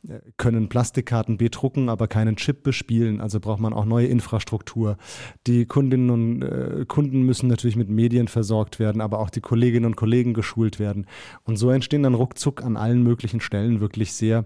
äh, 0.08 0.20
können 0.38 0.70
Plastikkarten 0.70 1.38
bedrucken, 1.38 1.90
aber 1.90 2.08
keinen 2.08 2.36
Chip 2.36 2.64
bespielen. 2.64 3.22
Also 3.22 3.40
braucht 3.40 3.60
man 3.60 3.74
auch 3.74 3.86
neue 3.86 4.08
Infrastruktur. 4.08 4.98
Die 5.48 5.66
Kundinnen 5.66 6.10
und 6.10 6.42
äh, 6.42 6.86
Kunden 6.88 7.24
müssen 7.24 7.48
natürlich 7.48 7.76
mit 7.76 7.90
Medien 7.90 8.28
versorgt 8.28 8.80
werden, 8.80 9.02
aber 9.02 9.20
auch 9.20 9.30
die 9.30 9.42
Kolleginnen 9.42 9.86
und 9.86 9.96
Kollegen 9.96 10.34
geschult 10.34 10.80
werden. 10.80 11.06
Und 11.44 11.58
so 11.58 11.70
entstehen 11.70 12.04
dann 12.04 12.16
ruckzuck 12.16 12.64
an 12.64 12.78
allen 12.78 13.04
möglichen 13.04 13.42
Stellen 13.42 13.80
wirklich 13.80 14.14
sehr 14.14 14.46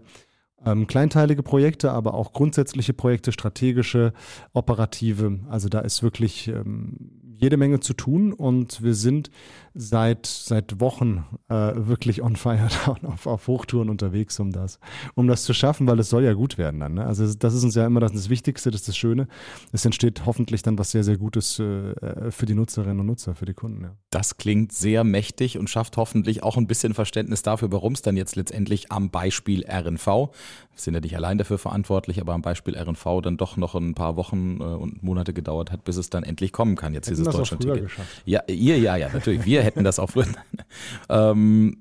ähm, 0.66 0.88
kleinteilige 0.88 1.44
Projekte, 1.44 1.92
aber 1.92 2.14
auch 2.14 2.34
grundsätzliche 2.34 2.94
Projekte, 2.94 3.32
strategische, 3.32 4.14
operative. 4.54 5.40
Also 5.50 5.70
da 5.70 5.80
ist 5.80 6.04
wirklich 6.04 6.48
ähm, 6.48 7.23
jede 7.38 7.58
Menge 7.58 7.80
zu 7.80 7.94
tun 7.94 8.34
und 8.34 8.84
wir 8.84 8.94
sind 8.94 9.30
seit, 9.76 10.26
seit 10.28 10.80
Wochen 10.80 11.26
äh, 11.50 11.54
wirklich 11.76 12.22
on 12.22 12.36
fire 12.36 12.68
und 12.88 13.06
auf, 13.06 13.26
auf 13.26 13.48
Hochtouren 13.48 13.90
unterwegs, 13.90 14.40
um 14.40 14.52
das, 14.52 14.80
um 15.16 15.28
das 15.28 15.44
zu 15.44 15.54
schaffen, 15.54 15.88
weil 15.88 16.00
es 16.00 16.10
soll 16.10 16.24
ja 16.24 16.34
gut 16.34 16.58
werden 16.58 16.80
dann. 16.80 16.96
Ne? 16.96 17.06
Also 17.06 17.32
das 17.34 17.54
ist 17.54 17.64
uns 17.64 17.76
ja 17.76 17.86
immer 17.86 18.00
das, 18.00 18.12
das 18.12 18.30
Wichtigste, 18.30 18.72
das 18.72 18.82
ist 18.82 18.90
das 18.90 18.98
Schöne. 18.98 19.28
Es 19.72 19.86
entsteht 19.86 20.26
hoffentlich 20.26 20.62
dann 20.62 20.78
was 20.78 20.92
sehr, 20.92 21.04
sehr 21.04 21.18
Gutes 21.18 21.60
äh, 21.60 22.32
für 22.32 22.46
die 22.46 22.54
Nutzerinnen 22.54 23.00
und 23.00 23.08
Nutzer, 23.08 23.36
für 23.36 23.46
die 23.46 23.54
Kunden. 23.54 23.84
Ja. 23.84 23.96
Das 24.12 24.38
klingt 24.38 24.72
sehr 24.72 25.04
mächtig 25.04 25.58
und 25.58 25.70
schafft 25.70 25.98
hoffentlich 25.98 26.44
auch 26.44 26.58
ein 26.58 26.68
bisschen 26.68 26.94
Verständnis 26.94 27.42
dafür, 27.42 27.72
warum 27.72 27.94
es 27.94 28.02
dann 28.02 28.16
jetzt 28.16 28.36
letztendlich 28.36 28.92
am 28.92 29.10
Beispiel 29.10 29.66
RNV, 29.68 30.06
wir 30.06 30.30
sind 30.76 30.94
ja 30.94 31.00
nicht 31.00 31.16
allein 31.16 31.38
dafür 31.38 31.58
verantwortlich, 31.58 32.22
aber 32.22 32.34
am 32.34 32.42
Beispiel 32.42 32.78
RNV 32.78 33.22
dann 33.24 33.38
doch 33.38 33.58
noch 33.58 33.76
ein 33.76 33.96
paar 33.96 34.16
Wochen 34.18 34.58
äh, 34.60 34.64
und 34.64 35.02
Monate 35.02 35.34
gedauert 35.34 35.72
hat, 35.72 35.84
bis 35.84 35.98
es 35.98 36.10
dann 36.10 36.24
endlich 36.24 36.52
kommen 36.52 36.76
kann, 36.76 36.94
jetzt 36.94 37.08
Hätten 37.08 37.23
dieses 37.26 37.36
Deutschland-Ticket. 37.36 37.90
Ja, 38.26 38.42
ihr, 38.48 38.78
ja, 38.78 38.96
ja, 38.96 39.10
natürlich. 39.12 39.46
Wir 39.46 39.64
hätten 39.64 39.84
das 39.84 40.00
auch 40.00 40.10
früher. 40.12 40.28
ähm, 41.10 41.78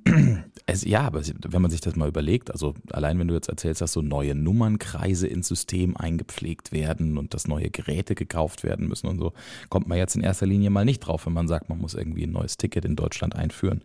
es, 0.66 0.84
ja, 0.84 1.02
aber 1.02 1.22
wenn 1.24 1.62
man 1.62 1.70
sich 1.70 1.80
das 1.80 1.96
mal 1.96 2.08
überlegt, 2.08 2.50
also 2.50 2.74
allein 2.92 3.18
wenn 3.18 3.28
du 3.28 3.34
jetzt 3.34 3.48
erzählst, 3.48 3.80
dass 3.80 3.92
so 3.92 4.02
neue 4.02 4.34
Nummernkreise 4.34 5.26
ins 5.26 5.48
System 5.48 5.96
eingepflegt 5.96 6.72
werden 6.72 7.18
und 7.18 7.34
dass 7.34 7.48
neue 7.48 7.70
Geräte 7.70 8.14
gekauft 8.14 8.62
werden 8.62 8.88
müssen 8.88 9.08
und 9.08 9.18
so, 9.18 9.32
kommt 9.68 9.88
man 9.88 9.98
jetzt 9.98 10.14
in 10.16 10.22
erster 10.22 10.46
Linie 10.46 10.70
mal 10.70 10.84
nicht 10.84 11.00
drauf, 11.00 11.26
wenn 11.26 11.32
man 11.32 11.48
sagt, 11.48 11.68
man 11.68 11.78
muss 11.78 11.94
irgendwie 11.94 12.24
ein 12.24 12.32
neues 12.32 12.56
Ticket 12.56 12.84
in 12.84 12.96
Deutschland 12.96 13.34
einführen. 13.34 13.82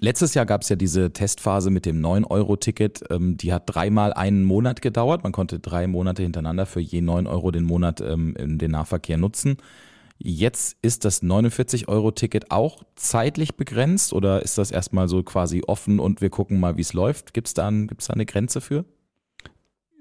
Letztes 0.00 0.34
Jahr 0.34 0.46
gab 0.46 0.62
es 0.62 0.68
ja 0.68 0.76
diese 0.76 1.12
Testphase 1.12 1.70
mit 1.70 1.84
dem 1.84 2.00
9-Euro-Ticket. 2.00 3.04
Ähm, 3.10 3.36
die 3.36 3.52
hat 3.52 3.64
dreimal 3.66 4.12
einen 4.12 4.44
Monat 4.44 4.80
gedauert. 4.80 5.24
Man 5.24 5.32
konnte 5.32 5.58
drei 5.58 5.86
Monate 5.86 6.22
hintereinander 6.22 6.66
für 6.66 6.80
je 6.80 7.00
9 7.00 7.26
Euro 7.26 7.50
den 7.50 7.64
Monat 7.64 8.00
ähm, 8.00 8.36
in 8.36 8.58
den 8.58 8.70
Nahverkehr 8.70 9.18
nutzen. 9.18 9.56
Jetzt 10.18 10.76
ist 10.82 11.04
das 11.04 11.22
49-Euro-Ticket 11.22 12.50
auch 12.50 12.82
zeitlich 12.96 13.56
begrenzt 13.56 14.12
oder 14.12 14.42
ist 14.42 14.58
das 14.58 14.70
erstmal 14.70 15.08
so 15.08 15.22
quasi 15.22 15.62
offen 15.66 16.00
und 16.00 16.20
wir 16.20 16.30
gucken 16.30 16.58
mal, 16.58 16.76
wie 16.76 16.82
es 16.82 16.92
läuft? 16.92 17.34
Gibt 17.34 17.48
es 17.48 17.54
da, 17.54 17.70
gibt's 17.70 18.06
da 18.06 18.14
eine 18.14 18.26
Grenze 18.26 18.60
für? 18.60 18.84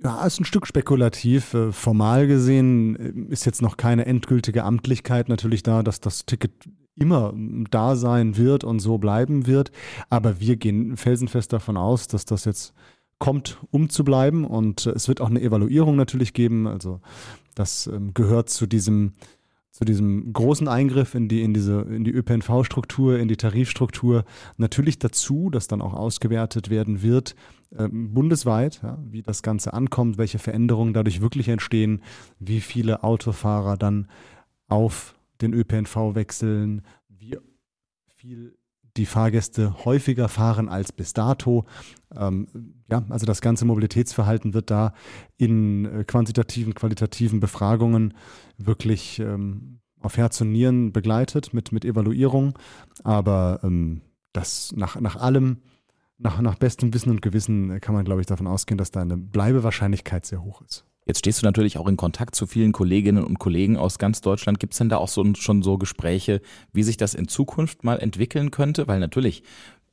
Ja, 0.03 0.25
ist 0.25 0.39
ein 0.39 0.45
Stück 0.45 0.67
spekulativ. 0.67 1.53
Äh, 1.55 1.71
formal 1.71 2.27
gesehen 2.27 3.29
ist 3.29 3.45
jetzt 3.45 3.63
noch 3.63 3.77
keine 3.77 4.05
endgültige 4.05 4.63
Amtlichkeit 4.63 5.27
natürlich 5.27 5.63
da, 5.63 5.81
dass 5.81 6.01
das 6.01 6.25
Ticket 6.25 6.51
immer 6.97 7.33
da 7.69 7.95
sein 7.95 8.37
wird 8.37 8.63
und 8.63 8.79
so 8.79 8.97
bleiben 8.97 9.47
wird. 9.47 9.71
Aber 10.09 10.39
wir 10.39 10.57
gehen 10.57 10.97
felsenfest 10.97 11.53
davon 11.53 11.77
aus, 11.77 12.07
dass 12.07 12.25
das 12.25 12.45
jetzt 12.45 12.73
kommt, 13.19 13.59
um 13.71 13.89
zu 13.89 14.03
bleiben. 14.03 14.45
Und 14.45 14.85
äh, 14.85 14.91
es 14.91 15.07
wird 15.07 15.21
auch 15.21 15.29
eine 15.29 15.41
Evaluierung 15.41 15.95
natürlich 15.95 16.33
geben. 16.33 16.67
Also 16.67 16.99
das 17.55 17.87
ähm, 17.87 18.13
gehört 18.13 18.49
zu 18.49 18.67
diesem 18.67 19.13
zu 19.77 19.85
diesem 19.85 20.33
großen 20.33 20.67
Eingriff 20.67 21.13
in 21.13 21.27
die, 21.27 21.43
in 21.43 21.53
diese, 21.53 21.81
in 21.81 22.03
die 22.03 22.09
ÖPNV-Struktur, 22.09 23.19
in 23.19 23.27
die 23.27 23.37
Tarifstruktur 23.37 24.25
natürlich 24.57 24.97
dazu, 24.97 25.51
dass 25.51 25.67
dann 25.67 25.83
auch 25.83 25.93
ausgewertet 25.93 26.71
werden 26.71 27.03
wird, 27.03 27.35
äh, 27.77 27.87
bundesweit, 27.87 28.79
ja, 28.81 28.97
wie 29.07 29.21
das 29.21 29.43
Ganze 29.43 29.73
ankommt, 29.73 30.17
welche 30.17 30.39
Veränderungen 30.39 30.93
dadurch 30.93 31.21
wirklich 31.21 31.47
entstehen, 31.47 32.01
wie 32.39 32.59
viele 32.59 33.03
Autofahrer 33.03 33.77
dann 33.77 34.07
auf 34.67 35.13
den 35.41 35.53
ÖPNV 35.53 36.15
wechseln, 36.15 36.81
wie 37.09 37.37
viel 38.15 38.57
die 38.97 39.05
Fahrgäste 39.05 39.85
häufiger 39.85 40.27
fahren 40.27 40.69
als 40.69 40.91
bis 40.91 41.13
dato. 41.13 41.65
Ähm, 42.15 42.47
ja, 42.89 43.05
also 43.09 43.25
das 43.25 43.41
ganze 43.41 43.65
Mobilitätsverhalten 43.65 44.53
wird 44.53 44.71
da 44.71 44.93
in 45.37 45.85
äh, 45.85 46.03
quantitativen, 46.03 46.73
qualitativen 46.73 47.39
Befragungen 47.39 48.13
wirklich 48.57 49.19
ähm, 49.19 49.79
auf 49.99 50.17
Herz 50.17 50.41
und 50.41 50.51
Nieren 50.51 50.91
begleitet 50.91 51.53
mit, 51.53 51.71
mit 51.71 51.85
Evaluierung. 51.85 52.57
Aber 53.03 53.59
ähm, 53.63 54.01
das 54.33 54.73
nach, 54.75 54.99
nach 54.99 55.15
allem, 55.15 55.57
nach, 56.17 56.41
nach 56.41 56.55
bestem 56.55 56.93
Wissen 56.93 57.11
und 57.11 57.21
Gewissen 57.21 57.79
kann 57.79 57.93
man, 57.93 58.05
glaube 58.05 58.21
ich, 58.21 58.27
davon 58.27 58.47
ausgehen, 58.47 58.77
dass 58.77 58.91
da 58.91 59.01
eine 59.01 59.17
Bleibewahrscheinlichkeit 59.17 60.25
sehr 60.25 60.43
hoch 60.43 60.61
ist. 60.61 60.85
Jetzt 61.07 61.19
stehst 61.19 61.41
du 61.41 61.45
natürlich 61.45 61.77
auch 61.77 61.87
in 61.87 61.95
Kontakt 61.95 62.35
zu 62.35 62.45
vielen 62.45 62.73
Kolleginnen 62.73 63.23
und 63.23 63.39
Kollegen 63.39 63.77
aus 63.77 63.97
ganz 63.97 64.19
Deutschland. 64.19 64.59
Gibt 64.59 64.73
es 64.73 64.79
denn 64.79 64.89
da 64.89 64.97
auch 64.97 65.07
so, 65.07 65.23
schon 65.35 65.63
so 65.63 65.77
Gespräche, 65.77 66.41
wie 66.73 66.83
sich 66.83 66.97
das 66.97 67.13
in 67.13 67.29
Zukunft 67.29 67.85
mal 67.85 67.99
entwickeln 67.99 68.51
könnte? 68.51 68.89
Weil 68.89 68.99
natürlich, 68.99 69.41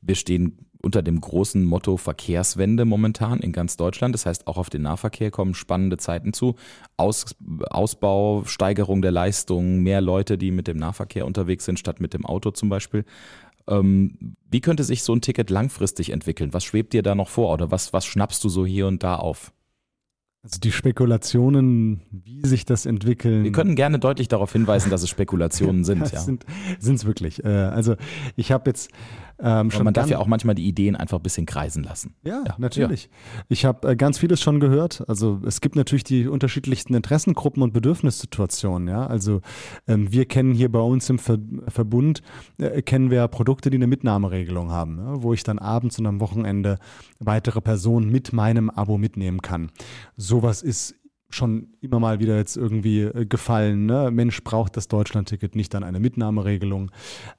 wir 0.03 0.17
stehen 0.17 0.59
unter 0.83 1.03
dem 1.03 1.21
großen 1.21 1.65
Motto 1.65 1.97
Verkehrswende 1.97 2.85
momentan 2.85 3.39
in 3.39 3.53
ganz 3.53 3.77
Deutschland. 3.77 4.13
Das 4.13 4.27
heißt, 4.27 4.49
auch 4.49 4.57
auf 4.57 4.71
den 4.71 4.83
Nahverkehr 4.83 5.31
kommen 5.31 5.55
spannende 5.55 5.99
Zeiten 5.99 6.33
zu. 6.33 6.57
Aus, 6.97 7.37
Ausbau, 7.71 8.43
Steigerung 8.45 9.01
der 9.01 9.13
Leistung, 9.13 9.83
mehr 9.83 10.01
Leute, 10.01 10.37
die 10.37 10.51
mit 10.51 10.67
dem 10.67 10.79
Nahverkehr 10.79 11.27
unterwegs 11.27 11.65
sind, 11.65 11.79
statt 11.79 12.01
mit 12.01 12.13
dem 12.13 12.27
Auto 12.27 12.51
zum 12.51 12.69
Beispiel. 12.69 13.05
Ähm, 13.69 14.37
wie 14.51 14.61
könnte 14.61 14.83
sich 14.83 15.05
so 15.05 15.15
ein 15.15 15.21
Ticket 15.21 15.49
langfristig 15.49 16.11
entwickeln? 16.11 16.53
Was 16.53 16.65
schwebt 16.65 16.93
dir 16.93 17.03
da 17.03 17.15
noch 17.15 17.29
vor 17.29 17.53
oder 17.53 17.71
was, 17.71 17.93
was 17.93 18.05
schnappst 18.05 18.43
du 18.43 18.49
so 18.49 18.67
hier 18.67 18.89
und 18.89 19.05
da 19.05 19.15
auf? 19.15 19.53
Also 20.45 20.61
die 20.61 20.73
Spekulationen, 20.73 22.03
wie 22.11 22.47
sich 22.47 22.67
das 22.67 22.85
entwickeln. 22.85 23.45
Wir 23.45 23.53
können 23.53 23.75
gerne 23.77 23.99
deutlich 23.99 24.29
darauf 24.29 24.53
hinweisen, 24.53 24.91
dass 24.91 25.03
es 25.03 25.09
Spekulationen 25.09 25.85
sind. 25.85 26.13
ja. 26.13 26.21
Sind 26.21 26.45
es 26.81 27.07
wirklich. 27.07 27.43
Äh, 27.43 27.49
also 27.49 27.97
ich 28.37 28.53
habe 28.53 28.69
jetzt 28.69 28.91
ähm, 29.41 29.71
schon 29.71 29.85
man 29.85 29.95
darf 29.95 30.09
ja 30.09 30.19
auch 30.19 30.27
manchmal 30.27 30.55
die 30.55 30.67
Ideen 30.67 30.97
einfach 30.97 31.19
ein 31.19 31.23
bisschen 31.23 31.47
kreisen 31.47 31.83
lassen. 31.83 32.15
Ja, 32.25 32.43
ja. 32.47 32.55
natürlich. 32.59 33.05
Ja. 33.05 33.45
Ich 33.49 33.65
habe 33.65 33.89
äh, 33.89 33.97
ganz 33.97 34.19
vieles 34.19 34.41
schon 34.41 34.61
gehört. 34.61 35.03
Also 35.09 35.41
es 35.45 35.61
gibt 35.61 35.77
natürlich 35.77 36.05
die 36.05 36.29
unterschiedlichsten 36.29 36.95
Interessengruppen 36.95 37.63
und 37.63 37.73
Bedürfnissituationen. 37.73 38.89
Ja, 38.89 39.07
also 39.07 39.41
ähm, 39.89 40.13
wir 40.13 40.27
kennen 40.27 40.55
hier 40.55 40.71
bei 40.71 40.81
uns 40.81 41.09
im 41.11 41.19
Ver 41.19 41.39
Verbund 41.69 42.23
äh, 42.59 42.83
kennen 42.83 43.11
wir 43.11 43.27
Produkte, 43.29 43.71
die 43.71 43.77
eine 43.77 43.87
Mitnahmeregelung 43.87 44.71
haben, 44.71 44.99
ja, 44.99 45.23
wo 45.23 45.33
ich 45.33 45.43
dann 45.43 45.59
abends 45.59 45.99
und 45.99 46.07
am 46.07 46.21
Wochenende 46.21 46.79
weitere 47.19 47.61
Personen 47.61 48.11
mit 48.11 48.33
meinem 48.33 48.71
Abo 48.71 48.99
mitnehmen 48.99 49.43
kann. 49.43 49.71
Sowas 50.17 50.63
ist 50.63 50.95
schon 51.35 51.69
immer 51.81 52.01
mal 52.01 52.21
wieder 52.21 52.37
jetzt 52.37 52.57
irgendwie 52.57 53.03
äh, 53.03 53.27
gefallen. 53.27 53.87
Ne? 53.87 54.11
Mensch 54.11 54.43
braucht 54.43 54.77
das 54.77 54.89
Deutschlandticket 54.89 55.57
nicht 55.57 55.75
dann 55.75 55.83
eine 55.83 56.01
Mitnahmeregelung 56.01 56.91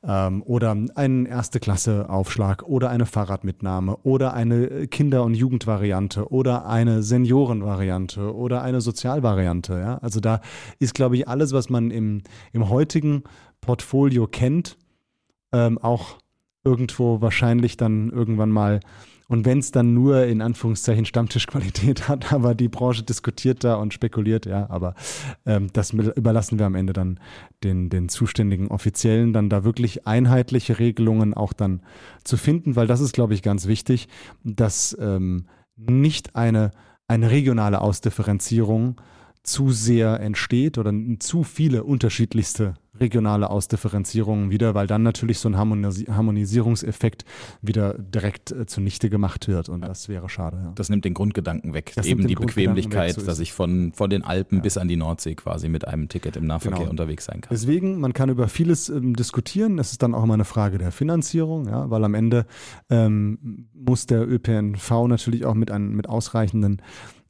ähm, 0.04 0.44
oder 0.44 0.76
einen 0.96 1.26
Erste-Klasse-Aufschlag 1.26 2.64
oder 2.64 2.90
eine 2.90 3.06
Fahrradmitnahme 3.06 3.98
oder 4.04 4.34
eine 4.34 4.66
äh, 4.66 4.88
Kinder- 4.88 5.24
und 5.24 5.36
Jugendvariante 5.36 6.30
oder 6.32 6.66
eine 6.66 7.04
Seniorenvariante 7.04 8.36
oder 8.36 8.62
eine 8.62 8.82
Sozialvariante. 8.82 9.74
Ja? 9.80 9.98
Also 10.00 10.20
da 10.20 10.42
ist, 10.80 10.94
glaube 10.94 11.16
ich, 11.16 11.28
alles, 11.28 11.54
was 11.54 11.70
man 11.70 11.92
im, 11.92 12.22
im 12.54 12.70
heutigen 12.70 13.24
Portfolio 13.62 14.28
kennt, 14.28 14.78
ähm, 15.52 15.78
auch 15.78 16.18
irgendwo 16.64 17.22
wahrscheinlich 17.22 17.78
dann 17.78 18.10
irgendwann 18.10 18.50
mal 18.50 18.80
und 19.28 19.46
wenn 19.46 19.60
es 19.60 19.72
dann 19.72 19.94
nur 19.94 20.26
in 20.26 20.42
Anführungszeichen 20.42 21.06
Stammtischqualität 21.06 22.08
hat, 22.08 22.32
aber 22.34 22.56
die 22.56 22.68
Branche 22.68 23.04
diskutiert 23.04 23.64
da 23.64 23.76
und 23.76 23.94
spekuliert, 23.94 24.46
ja, 24.46 24.70
aber 24.70 24.96
ähm, 25.46 25.70
das 25.74 25.92
überlassen 25.92 26.60
wir 26.60 26.66
am 26.66 26.76
Ende 26.76 26.94
dann 26.94 27.20
den, 27.64 27.90
den 27.90 28.10
zuständigen 28.10 28.68
Offiziellen, 28.68 29.34
dann 29.34 29.50
da 29.50 29.64
wirklich 29.64 30.06
einheitliche 30.08 30.80
Regelungen 30.80 31.34
auch 31.34 31.54
dann 31.54 31.82
zu 32.24 32.38
finden, 32.38 32.76
weil 32.76 32.88
das 32.88 33.02
ist, 33.02 33.14
glaube 33.14 33.34
ich, 33.34 33.42
ganz 33.42 33.68
wichtig, 33.68 34.08
dass 34.44 34.96
ähm, 35.00 35.46
nicht 35.76 36.36
eine, 36.36 36.72
eine 37.08 37.32
regionale 37.32 37.82
Ausdifferenzierung 37.82 39.02
zu 39.46 39.72
sehr 39.72 40.20
entsteht 40.20 40.78
oder 40.78 40.94
zu 41.20 41.44
viele 41.44 41.84
unterschiedlichste 41.84 42.76
regionale 43.00 43.50
Ausdifferenzierungen 43.50 44.52
wieder, 44.52 44.74
weil 44.74 44.88
dann 44.88 45.04
natürlich 45.04 45.40
so 45.40 45.50
ein 45.50 45.58
Harmonis 45.58 46.06
Harmonisierungseffekt 46.08 47.26
wieder 47.62 47.96
direkt 47.98 48.52
äh, 48.52 48.66
zunichte 48.66 49.10
gemacht 49.10 49.48
wird 49.48 49.70
und 49.70 49.82
ja. 49.82 49.88
das 49.88 50.10
wäre 50.10 50.30
schade. 50.30 50.58
Ja. 50.64 50.72
Das 50.76 50.90
nimmt 50.90 51.06
den 51.06 51.14
Grundgedanken 51.14 51.74
weg, 51.74 51.92
das 51.96 52.06
eben 52.06 52.28
die 52.28 52.36
Bequemlichkeit, 52.36 53.10
weg, 53.10 53.16
so 53.16 53.26
dass 53.26 53.40
ich 53.40 53.54
von, 53.54 53.92
von 53.94 54.10
den 54.10 54.24
Alpen 54.24 54.58
ja. 54.58 54.62
bis 54.62 54.78
an 54.78 54.88
die 54.88 54.96
Nordsee 54.96 55.36
quasi 55.36 55.70
mit 55.70 55.88
einem 55.88 56.10
Ticket 56.10 56.38
im 56.38 56.46
Nahverkehr 56.46 56.80
genau. 56.80 56.92
unterwegs 56.92 57.26
sein 57.26 57.42
kann. 57.42 57.50
Deswegen, 57.52 58.00
man 58.00 58.14
kann 58.14 58.30
über 58.30 58.48
vieles 58.48 58.90
ähm, 58.90 59.16
diskutieren, 59.16 59.78
es 59.80 59.92
ist 59.92 60.02
dann 60.02 60.14
auch 60.14 60.24
immer 60.24 60.36
eine 60.36 60.46
Frage 60.46 60.78
der 60.78 60.92
Finanzierung, 60.92 61.68
ja, 61.68 61.90
weil 61.90 62.04
am 62.04 62.14
Ende 62.14 62.46
ähm, 62.90 63.68
muss 63.74 64.06
der 64.06 64.28
ÖPNV 64.28 65.08
natürlich 65.08 65.46
auch 65.46 65.54
mit, 65.54 65.72
einem, 65.72 65.96
mit 65.96 66.08
ausreichenden 66.08 66.82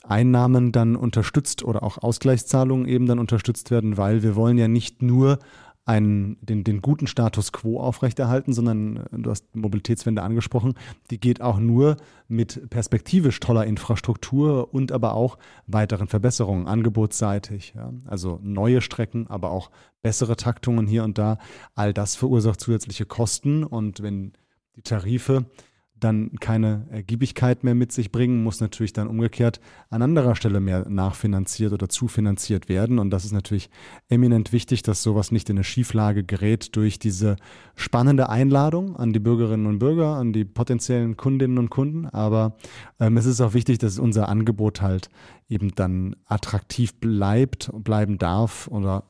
Einnahmen 0.09 0.71
dann 0.71 0.95
unterstützt 0.95 1.63
oder 1.63 1.83
auch 1.83 1.97
Ausgleichszahlungen 1.97 2.87
eben 2.87 3.05
dann 3.05 3.19
unterstützt 3.19 3.71
werden, 3.71 3.97
weil 3.97 4.23
wir 4.23 4.35
wollen 4.35 4.57
ja 4.57 4.67
nicht 4.67 5.01
nur 5.01 5.39
einen, 5.85 6.37
den, 6.41 6.63
den 6.63 6.81
guten 6.81 7.05
Status 7.05 7.51
quo 7.51 7.79
aufrechterhalten, 7.79 8.53
sondern 8.53 8.97
äh, 8.97 9.19
du 9.19 9.29
hast 9.29 9.55
Mobilitätswende 9.55 10.23
angesprochen, 10.23 10.73
die 11.11 11.19
geht 11.19 11.41
auch 11.41 11.59
nur 11.59 11.97
mit 12.27 12.69
perspektivisch 12.71 13.39
toller 13.39 13.65
Infrastruktur 13.65 14.73
und 14.73 14.91
aber 14.91 15.13
auch 15.13 15.37
weiteren 15.67 16.07
Verbesserungen, 16.07 16.67
angebotsseitig. 16.67 17.73
Ja. 17.75 17.93
Also 18.05 18.39
neue 18.41 18.81
Strecken, 18.81 19.27
aber 19.27 19.51
auch 19.51 19.69
bessere 20.01 20.35
Taktungen 20.35 20.87
hier 20.87 21.03
und 21.03 21.19
da. 21.19 21.37
All 21.75 21.93
das 21.93 22.15
verursacht 22.15 22.59
zusätzliche 22.61 23.05
Kosten 23.05 23.63
und 23.63 24.01
wenn 24.01 24.33
die 24.75 24.81
Tarife 24.81 25.45
dann 25.97 26.31
keine 26.39 26.87
Ergiebigkeit 26.89 27.63
mehr 27.63 27.73
mit 27.73 27.91
sich 27.91 28.11
bringen, 28.11 28.43
muss 28.43 28.59
natürlich 28.59 28.91
dann 28.91 29.07
umgekehrt 29.07 29.61
an 29.89 30.01
anderer 30.01 30.35
Stelle 30.35 30.59
mehr 30.59 30.87
nachfinanziert 30.89 31.71
oder 31.71 31.87
zufinanziert 31.87 32.67
werden. 32.67 32.99
Und 32.99 33.11
das 33.11 33.23
ist 33.23 33.31
natürlich 33.31 33.69
eminent 34.09 34.51
wichtig, 34.51 34.83
dass 34.83 35.01
sowas 35.01 35.31
nicht 35.31 35.49
in 35.49 35.57
eine 35.57 35.63
Schieflage 35.63 36.23
gerät 36.23 36.75
durch 36.75 36.99
diese 36.99 37.37
spannende 37.75 38.29
Einladung 38.29 38.95
an 38.97 39.13
die 39.13 39.19
Bürgerinnen 39.19 39.67
und 39.67 39.79
Bürger, 39.79 40.15
an 40.15 40.33
die 40.33 40.43
potenziellen 40.43 41.15
Kundinnen 41.15 41.57
und 41.57 41.69
Kunden. 41.69 42.07
Aber 42.07 42.57
ähm, 42.99 43.15
es 43.17 43.25
ist 43.25 43.39
auch 43.39 43.53
wichtig, 43.53 43.77
dass 43.79 43.97
unser 43.97 44.27
Angebot 44.27 44.81
halt 44.81 45.09
eben 45.47 45.73
dann 45.75 46.15
attraktiv 46.25 46.95
bleibt, 46.99 47.71
bleiben 47.73 48.17
darf 48.17 48.67
oder 48.67 49.03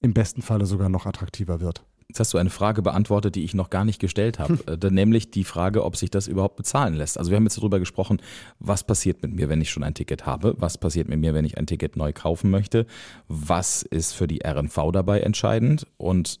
im 0.00 0.12
besten 0.12 0.42
Falle 0.42 0.66
sogar 0.66 0.90
noch 0.90 1.06
attraktiver 1.06 1.60
wird. 1.60 1.84
Jetzt 2.08 2.20
hast 2.20 2.34
du 2.34 2.38
eine 2.38 2.50
Frage 2.50 2.82
beantwortet, 2.82 3.34
die 3.34 3.44
ich 3.44 3.54
noch 3.54 3.68
gar 3.68 3.84
nicht 3.84 4.00
gestellt 4.00 4.38
habe, 4.38 4.58
hm. 4.64 4.78
Äh, 4.80 4.90
nämlich 4.90 5.30
die 5.30 5.44
Frage, 5.44 5.84
ob 5.84 5.96
sich 5.96 6.10
das 6.10 6.28
überhaupt 6.28 6.56
bezahlen 6.56 6.94
lässt. 6.94 7.18
Also 7.18 7.30
wir 7.30 7.36
haben 7.36 7.44
jetzt 7.44 7.58
darüber 7.58 7.80
gesprochen, 7.80 8.22
was 8.60 8.84
passiert 8.84 9.22
mit 9.22 9.34
mir, 9.34 9.48
wenn 9.48 9.60
ich 9.60 9.70
schon 9.70 9.82
ein 9.82 9.94
Ticket 9.94 10.24
habe, 10.24 10.54
was 10.58 10.78
passiert 10.78 11.08
mit 11.08 11.18
mir, 11.18 11.34
wenn 11.34 11.44
ich 11.44 11.58
ein 11.58 11.66
Ticket 11.66 11.96
neu 11.96 12.12
kaufen 12.12 12.50
möchte, 12.50 12.86
was 13.26 13.82
ist 13.82 14.12
für 14.12 14.28
die 14.28 14.40
RNV 14.46 14.92
dabei 14.92 15.20
entscheidend 15.20 15.86
und 15.96 16.40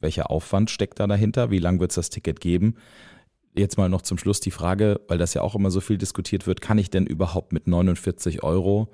welcher 0.00 0.30
Aufwand 0.30 0.70
steckt 0.70 1.00
da 1.00 1.06
dahinter, 1.06 1.50
wie 1.50 1.58
lange 1.58 1.80
wird 1.80 1.90
es 1.90 1.96
das 1.96 2.10
Ticket 2.10 2.40
geben. 2.40 2.76
Jetzt 3.56 3.78
mal 3.78 3.88
noch 3.88 4.02
zum 4.02 4.18
Schluss 4.18 4.38
die 4.38 4.52
Frage, 4.52 5.00
weil 5.08 5.18
das 5.18 5.34
ja 5.34 5.42
auch 5.42 5.56
immer 5.56 5.72
so 5.72 5.80
viel 5.80 5.98
diskutiert 5.98 6.46
wird, 6.46 6.60
kann 6.60 6.78
ich 6.78 6.90
denn 6.90 7.06
überhaupt 7.06 7.52
mit 7.52 7.66
49 7.66 8.44
Euro 8.44 8.92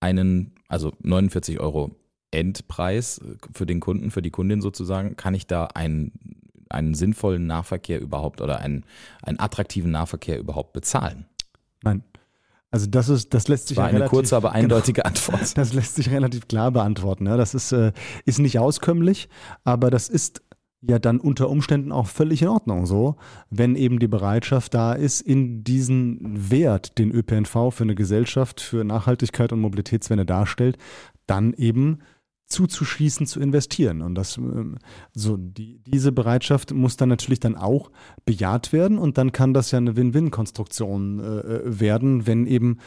einen, 0.00 0.54
also 0.68 0.92
49 1.02 1.60
Euro 1.60 1.94
Endpreis 2.30 3.18
äh, 3.18 3.36
für 3.52 3.66
den 3.66 3.80
Kunden, 3.80 4.10
für 4.10 4.22
die 4.22 4.30
Kundin 4.30 4.60
sozusagen, 4.60 5.16
kann 5.16 5.34
ich 5.34 5.46
da 5.46 5.66
einen, 5.66 6.12
einen 6.68 6.94
sinnvollen 6.94 7.46
Nahverkehr 7.46 8.00
überhaupt 8.00 8.40
oder 8.40 8.60
einen, 8.60 8.84
einen 9.22 9.40
attraktiven 9.40 9.90
Nahverkehr 9.90 10.38
überhaupt 10.38 10.72
bezahlen? 10.72 11.26
Nein. 11.82 12.02
Also 12.70 12.86
das 12.88 13.08
ist, 13.08 13.32
das 13.32 13.48
lässt 13.48 13.68
sich 13.68 13.76
das 13.76 13.84
war 13.84 13.92
ja 13.92 13.96
eine 13.96 14.08
kurze, 14.08 14.36
aber 14.36 14.52
eindeutige 14.52 15.02
genau, 15.02 15.08
Antwort. 15.14 15.56
Das 15.56 15.72
lässt 15.72 15.94
sich 15.94 16.10
relativ 16.10 16.48
klar 16.48 16.72
beantworten. 16.72 17.26
Ja. 17.26 17.36
Das 17.36 17.54
ist, 17.54 17.72
äh, 17.72 17.92
ist 18.24 18.38
nicht 18.38 18.58
auskömmlich, 18.58 19.28
aber 19.64 19.90
das 19.90 20.08
ist 20.08 20.42
ja 20.82 20.98
dann 20.98 21.18
unter 21.18 21.48
Umständen 21.48 21.92
auch 21.92 22.06
völlig 22.06 22.42
in 22.42 22.48
Ordnung 22.48 22.86
so, 22.86 23.16
wenn 23.50 23.76
eben 23.76 23.98
die 23.98 24.08
Bereitschaft 24.08 24.74
da 24.74 24.92
ist, 24.92 25.20
in 25.20 25.64
diesen 25.64 26.50
Wert, 26.50 26.98
den 26.98 27.12
ÖPNV 27.12 27.70
für 27.70 27.84
eine 27.84 27.94
Gesellschaft, 27.94 28.60
für 28.60 28.84
Nachhaltigkeit 28.84 29.52
und 29.52 29.60
Mobilitätswende 29.60 30.26
darstellt, 30.26 30.76
dann 31.26 31.54
eben 31.54 32.00
zuzuschließen, 32.46 33.26
zu 33.26 33.40
investieren. 33.40 34.02
Und 34.02 34.14
das, 34.14 34.36
ähm, 34.36 34.76
so 35.12 35.36
die, 35.36 35.80
diese 35.86 36.12
Bereitschaft 36.12 36.72
muss 36.72 36.96
dann 36.96 37.08
natürlich 37.08 37.40
dann 37.40 37.56
auch 37.56 37.90
bejaht 38.24 38.72
werden 38.72 38.98
und 38.98 39.18
dann 39.18 39.32
kann 39.32 39.52
das 39.52 39.70
ja 39.72 39.78
eine 39.78 39.96
Win-Win-Konstruktion 39.96 41.20
äh, 41.20 41.24
äh, 41.24 41.80
werden, 41.80 42.26
wenn 42.26 42.46
eben 42.46 42.78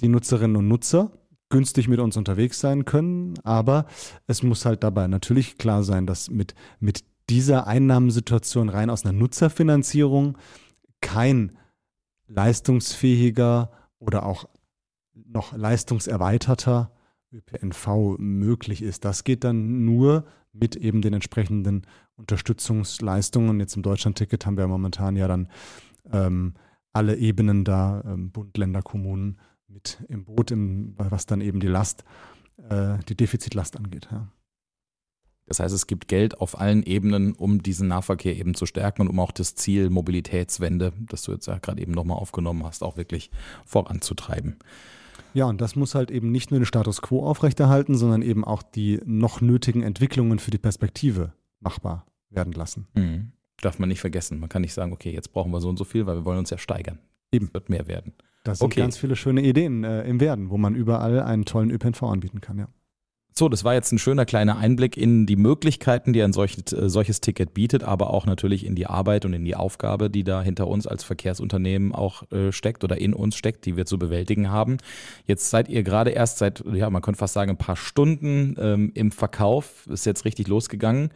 die 0.00 0.08
Nutzerinnen 0.08 0.56
und 0.56 0.68
Nutzer 0.68 1.10
günstig 1.48 1.88
mit 1.88 2.00
uns 2.00 2.16
unterwegs 2.16 2.60
sein 2.60 2.84
können. 2.84 3.34
Aber 3.44 3.86
es 4.26 4.42
muss 4.42 4.64
halt 4.64 4.82
dabei 4.82 5.06
natürlich 5.06 5.58
klar 5.58 5.82
sein, 5.82 6.06
dass 6.06 6.28
mit, 6.28 6.54
mit 6.80 7.04
dieser 7.30 7.66
Einnahmensituation 7.66 8.68
rein 8.68 8.90
aus 8.90 9.04
einer 9.04 9.12
Nutzerfinanzierung 9.12 10.36
kein 11.00 11.56
leistungsfähiger 12.28 13.70
oder 13.98 14.26
auch 14.26 14.46
noch 15.14 15.56
leistungserweiterter 15.56 16.90
ÖPNV 17.32 18.18
möglich 18.18 18.82
ist. 18.82 19.04
Das 19.04 19.24
geht 19.24 19.44
dann 19.44 19.84
nur 19.84 20.24
mit 20.52 20.76
eben 20.76 21.02
den 21.02 21.12
entsprechenden 21.14 21.82
Unterstützungsleistungen. 22.16 23.60
Jetzt 23.60 23.76
im 23.76 23.82
Deutschlandticket 23.82 24.46
haben 24.46 24.56
wir 24.56 24.66
momentan 24.66 25.16
ja 25.16 25.28
dann 25.28 25.48
ähm, 26.12 26.54
alle 26.92 27.16
Ebenen 27.16 27.64
da, 27.64 28.02
ähm, 28.06 28.30
Bund, 28.30 28.56
Länder, 28.56 28.82
Kommunen 28.82 29.38
mit 29.68 30.02
im 30.08 30.24
Boot, 30.24 30.50
im, 30.50 30.94
was 30.96 31.26
dann 31.26 31.40
eben 31.40 31.60
die 31.60 31.66
Last, 31.66 32.04
äh, 32.70 32.98
die 33.08 33.16
Defizitlast 33.16 33.76
angeht. 33.76 34.08
Ja. 34.10 34.32
Das 35.46 35.60
heißt, 35.60 35.74
es 35.74 35.86
gibt 35.86 36.08
Geld 36.08 36.40
auf 36.40 36.58
allen 36.58 36.82
Ebenen, 36.82 37.32
um 37.32 37.62
diesen 37.62 37.88
Nahverkehr 37.88 38.36
eben 38.36 38.54
zu 38.54 38.66
stärken 38.66 39.02
und 39.02 39.08
um 39.08 39.20
auch 39.20 39.30
das 39.30 39.54
Ziel 39.54 39.90
Mobilitätswende, 39.90 40.92
das 41.08 41.22
du 41.22 41.32
jetzt 41.32 41.46
ja 41.46 41.58
gerade 41.58 41.80
eben 41.80 41.92
nochmal 41.92 42.18
aufgenommen 42.18 42.64
hast, 42.64 42.82
auch 42.82 42.96
wirklich 42.96 43.30
voranzutreiben. 43.64 44.56
Ja, 45.36 45.44
und 45.44 45.60
das 45.60 45.76
muss 45.76 45.94
halt 45.94 46.10
eben 46.10 46.32
nicht 46.32 46.50
nur 46.50 46.58
den 46.58 46.64
Status 46.64 47.02
quo 47.02 47.22
aufrechterhalten, 47.22 47.94
sondern 47.94 48.22
eben 48.22 48.42
auch 48.42 48.62
die 48.62 49.00
noch 49.04 49.42
nötigen 49.42 49.82
Entwicklungen 49.82 50.38
für 50.38 50.50
die 50.50 50.56
Perspektive 50.56 51.34
machbar 51.60 52.06
werden 52.30 52.54
lassen. 52.54 52.88
Mhm. 52.94 53.32
Darf 53.60 53.78
man 53.78 53.90
nicht 53.90 54.00
vergessen. 54.00 54.40
Man 54.40 54.48
kann 54.48 54.62
nicht 54.62 54.72
sagen, 54.72 54.94
okay, 54.94 55.10
jetzt 55.10 55.34
brauchen 55.34 55.52
wir 55.52 55.60
so 55.60 55.68
und 55.68 55.76
so 55.76 55.84
viel, 55.84 56.06
weil 56.06 56.16
wir 56.16 56.24
wollen 56.24 56.38
uns 56.38 56.48
ja 56.48 56.56
steigern. 56.56 57.00
Eben. 57.32 57.48
Es 57.48 57.54
wird 57.54 57.68
mehr 57.68 57.86
werden. 57.86 58.14
Das 58.44 58.60
sind 58.60 58.66
okay. 58.66 58.80
ganz 58.80 58.96
viele 58.96 59.14
schöne 59.14 59.42
Ideen 59.42 59.84
äh, 59.84 60.04
im 60.04 60.20
Werden, 60.20 60.48
wo 60.48 60.56
man 60.56 60.74
überall 60.74 61.20
einen 61.20 61.44
tollen 61.44 61.70
ÖPNV 61.70 62.02
anbieten 62.04 62.40
kann, 62.40 62.58
ja. 62.58 62.68
So, 63.38 63.50
das 63.50 63.64
war 63.64 63.74
jetzt 63.74 63.92
ein 63.92 63.98
schöner 63.98 64.24
kleiner 64.24 64.56
Einblick 64.56 64.96
in 64.96 65.26
die 65.26 65.36
Möglichkeiten, 65.36 66.14
die 66.14 66.22
ein 66.22 66.32
solches, 66.32 66.72
äh, 66.72 66.88
solches 66.88 67.20
Ticket 67.20 67.52
bietet, 67.52 67.84
aber 67.84 68.08
auch 68.08 68.24
natürlich 68.24 68.64
in 68.64 68.74
die 68.74 68.86
Arbeit 68.86 69.26
und 69.26 69.34
in 69.34 69.44
die 69.44 69.54
Aufgabe, 69.54 70.08
die 70.08 70.24
da 70.24 70.40
hinter 70.40 70.68
uns 70.68 70.86
als 70.86 71.04
Verkehrsunternehmen 71.04 71.94
auch 71.94 72.22
äh, 72.32 72.50
steckt 72.50 72.82
oder 72.82 72.96
in 72.96 73.12
uns 73.12 73.36
steckt, 73.36 73.66
die 73.66 73.76
wir 73.76 73.84
zu 73.84 73.98
bewältigen 73.98 74.50
haben. 74.50 74.78
Jetzt 75.26 75.50
seid 75.50 75.68
ihr 75.68 75.82
gerade 75.82 76.12
erst 76.12 76.38
seit, 76.38 76.64
ja, 76.72 76.88
man 76.88 77.02
könnte 77.02 77.18
fast 77.18 77.34
sagen, 77.34 77.50
ein 77.50 77.58
paar 77.58 77.76
Stunden 77.76 78.56
ähm, 78.58 78.90
im 78.94 79.12
Verkauf, 79.12 79.86
ist 79.86 80.06
jetzt 80.06 80.24
richtig 80.24 80.48
losgegangen. 80.48 81.10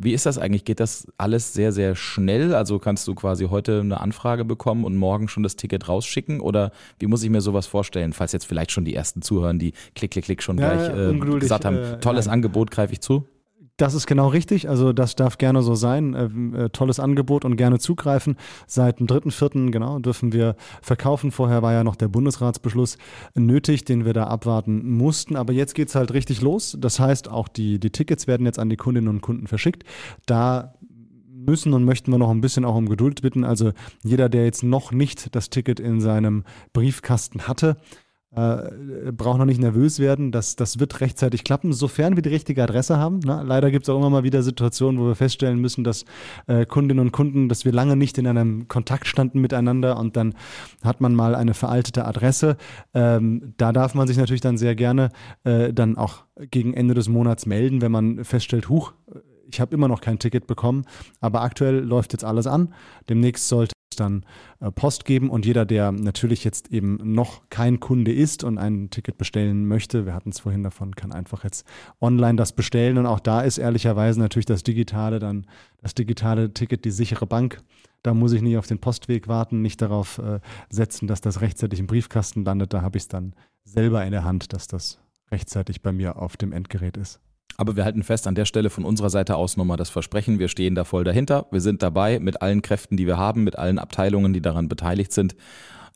Wie 0.00 0.12
ist 0.12 0.26
das 0.26 0.38
eigentlich? 0.38 0.64
Geht 0.64 0.78
das 0.78 1.08
alles 1.18 1.52
sehr, 1.52 1.72
sehr 1.72 1.96
schnell? 1.96 2.54
Also 2.54 2.78
kannst 2.78 3.08
du 3.08 3.16
quasi 3.16 3.46
heute 3.46 3.80
eine 3.80 4.00
Anfrage 4.00 4.44
bekommen 4.44 4.84
und 4.84 4.96
morgen 4.96 5.26
schon 5.26 5.42
das 5.42 5.56
Ticket 5.56 5.88
rausschicken? 5.88 6.40
Oder 6.40 6.70
wie 7.00 7.06
muss 7.06 7.24
ich 7.24 7.30
mir 7.30 7.40
sowas 7.40 7.66
vorstellen, 7.66 8.12
falls 8.12 8.30
jetzt 8.30 8.44
vielleicht 8.44 8.70
schon 8.70 8.84
die 8.84 8.94
ersten 8.94 9.22
zuhören, 9.22 9.58
die 9.58 9.72
klick, 9.96 10.12
klick, 10.12 10.24
klick 10.24 10.42
schon 10.42 10.56
ja, 10.56 10.72
gleich 10.72 10.96
äh, 10.96 11.38
gesagt 11.40 11.64
haben, 11.64 11.76
äh, 11.76 11.98
tolles 11.98 12.26
ja. 12.26 12.32
Angebot, 12.32 12.70
greife 12.70 12.92
ich 12.92 13.00
zu? 13.00 13.26
Das 13.78 13.94
ist 13.94 14.08
genau 14.08 14.26
richtig. 14.26 14.68
Also 14.68 14.92
das 14.92 15.14
darf 15.14 15.38
gerne 15.38 15.62
so 15.62 15.76
sein. 15.76 16.12
Ähm, 16.14 16.52
äh, 16.52 16.68
tolles 16.68 16.98
Angebot 16.98 17.44
und 17.44 17.56
gerne 17.56 17.78
zugreifen. 17.78 18.36
Seit 18.66 18.98
dem 18.98 19.06
3.4. 19.06 19.70
genau 19.70 20.00
dürfen 20.00 20.32
wir 20.32 20.56
verkaufen. 20.82 21.30
Vorher 21.30 21.62
war 21.62 21.72
ja 21.72 21.84
noch 21.84 21.94
der 21.94 22.08
Bundesratsbeschluss 22.08 22.98
nötig, 23.34 23.84
den 23.84 24.04
wir 24.04 24.14
da 24.14 24.24
abwarten 24.24 24.96
mussten. 24.96 25.36
Aber 25.36 25.52
jetzt 25.52 25.76
geht 25.76 25.88
es 25.88 25.94
halt 25.94 26.12
richtig 26.12 26.40
los. 26.42 26.76
Das 26.78 26.98
heißt, 26.98 27.30
auch 27.30 27.46
die, 27.46 27.78
die 27.78 27.90
Tickets 27.90 28.26
werden 28.26 28.46
jetzt 28.46 28.58
an 28.58 28.68
die 28.68 28.76
Kundinnen 28.76 29.08
und 29.08 29.20
Kunden 29.20 29.46
verschickt. 29.46 29.84
Da 30.26 30.74
müssen 31.30 31.72
und 31.72 31.84
möchten 31.84 32.10
wir 32.10 32.18
noch 32.18 32.30
ein 32.30 32.40
bisschen 32.40 32.64
auch 32.64 32.74
um 32.74 32.88
Geduld 32.88 33.22
bitten. 33.22 33.44
Also 33.44 33.70
jeder, 34.02 34.28
der 34.28 34.44
jetzt 34.44 34.64
noch 34.64 34.90
nicht 34.90 35.36
das 35.36 35.50
Ticket 35.50 35.78
in 35.78 36.00
seinem 36.00 36.42
Briefkasten 36.72 37.46
hatte, 37.46 37.76
äh, 38.34 39.10
braucht 39.12 39.38
noch 39.38 39.46
nicht 39.46 39.60
nervös 39.60 39.98
werden. 39.98 40.32
Das, 40.32 40.54
das 40.56 40.78
wird 40.78 41.00
rechtzeitig 41.00 41.44
klappen, 41.44 41.72
sofern 41.72 42.16
wir 42.16 42.22
die 42.22 42.28
richtige 42.28 42.62
Adresse 42.62 42.98
haben. 42.98 43.20
Ne? 43.20 43.42
Leider 43.44 43.70
gibt 43.70 43.84
es 43.84 43.88
auch 43.88 43.96
immer 43.96 44.10
mal 44.10 44.22
wieder 44.22 44.42
Situationen, 44.42 45.00
wo 45.00 45.06
wir 45.06 45.14
feststellen 45.14 45.58
müssen, 45.58 45.82
dass 45.82 46.04
äh, 46.46 46.66
Kundinnen 46.66 47.04
und 47.04 47.12
Kunden, 47.12 47.48
dass 47.48 47.64
wir 47.64 47.72
lange 47.72 47.96
nicht 47.96 48.18
in 48.18 48.26
einem 48.26 48.68
Kontakt 48.68 49.06
standen 49.06 49.40
miteinander 49.40 49.98
und 49.98 50.16
dann 50.16 50.34
hat 50.84 51.00
man 51.00 51.14
mal 51.14 51.34
eine 51.34 51.54
veraltete 51.54 52.04
Adresse. 52.04 52.56
Ähm, 52.92 53.54
da 53.56 53.72
darf 53.72 53.94
man 53.94 54.06
sich 54.06 54.18
natürlich 54.18 54.42
dann 54.42 54.58
sehr 54.58 54.74
gerne 54.74 55.08
äh, 55.44 55.72
dann 55.72 55.96
auch 55.96 56.24
gegen 56.50 56.74
Ende 56.74 56.94
des 56.94 57.08
Monats 57.08 57.46
melden, 57.46 57.80
wenn 57.80 57.92
man 57.92 58.24
feststellt, 58.24 58.68
huch, 58.68 58.92
ich 59.50 59.60
habe 59.60 59.74
immer 59.74 59.88
noch 59.88 60.02
kein 60.02 60.18
Ticket 60.18 60.46
bekommen, 60.46 60.84
aber 61.20 61.40
aktuell 61.40 61.78
läuft 61.78 62.12
jetzt 62.12 62.24
alles 62.24 62.46
an. 62.46 62.74
Demnächst 63.08 63.48
sollte 63.48 63.72
dann 64.00 64.24
äh, 64.60 64.70
Post 64.70 65.04
geben 65.04 65.30
und 65.30 65.46
jeder, 65.46 65.66
der 65.66 65.92
natürlich 65.92 66.44
jetzt 66.44 66.72
eben 66.72 66.98
noch 67.02 67.42
kein 67.50 67.80
Kunde 67.80 68.12
ist 68.12 68.44
und 68.44 68.58
ein 68.58 68.90
Ticket 68.90 69.18
bestellen 69.18 69.66
möchte, 69.66 70.06
wir 70.06 70.14
hatten 70.14 70.30
es 70.30 70.40
vorhin 70.40 70.62
davon, 70.62 70.94
kann 70.94 71.12
einfach 71.12 71.44
jetzt 71.44 71.66
online 72.00 72.36
das 72.36 72.52
bestellen 72.52 72.98
und 72.98 73.06
auch 73.06 73.20
da 73.20 73.42
ist 73.42 73.58
ehrlicherweise 73.58 74.20
natürlich 74.20 74.46
das 74.46 74.62
digitale 74.62 75.18
dann 75.18 75.46
das 75.80 75.94
digitale 75.94 76.52
Ticket 76.52 76.84
die 76.84 76.90
sichere 76.90 77.26
Bank. 77.26 77.62
Da 78.02 78.14
muss 78.14 78.32
ich 78.32 78.42
nicht 78.42 78.56
auf 78.56 78.66
den 78.66 78.78
Postweg 78.78 79.28
warten, 79.28 79.62
nicht 79.62 79.82
darauf 79.82 80.18
äh, 80.18 80.40
setzen, 80.70 81.08
dass 81.08 81.20
das 81.20 81.40
rechtzeitig 81.40 81.80
im 81.80 81.86
Briefkasten 81.86 82.44
landet. 82.44 82.72
Da 82.72 82.82
habe 82.82 82.96
ich 82.96 83.04
es 83.04 83.08
dann 83.08 83.34
selber 83.64 84.04
in 84.04 84.12
der 84.12 84.24
Hand, 84.24 84.52
dass 84.52 84.66
das 84.66 85.00
rechtzeitig 85.30 85.82
bei 85.82 85.92
mir 85.92 86.16
auf 86.16 86.36
dem 86.36 86.52
Endgerät 86.52 86.96
ist. 86.96 87.20
Aber 87.60 87.74
wir 87.74 87.84
halten 87.84 88.04
fest, 88.04 88.28
an 88.28 88.36
der 88.36 88.44
Stelle 88.44 88.70
von 88.70 88.84
unserer 88.84 89.10
Seite 89.10 89.34
aus 89.34 89.56
nochmal 89.56 89.76
das 89.76 89.90
Versprechen. 89.90 90.38
Wir 90.38 90.46
stehen 90.46 90.76
da 90.76 90.84
voll 90.84 91.02
dahinter. 91.02 91.46
Wir 91.50 91.60
sind 91.60 91.82
dabei 91.82 92.20
mit 92.20 92.40
allen 92.40 92.62
Kräften, 92.62 92.96
die 92.96 93.08
wir 93.08 93.18
haben, 93.18 93.42
mit 93.42 93.58
allen 93.58 93.80
Abteilungen, 93.80 94.32
die 94.32 94.40
daran 94.40 94.68
beteiligt 94.68 95.12
sind. 95.12 95.34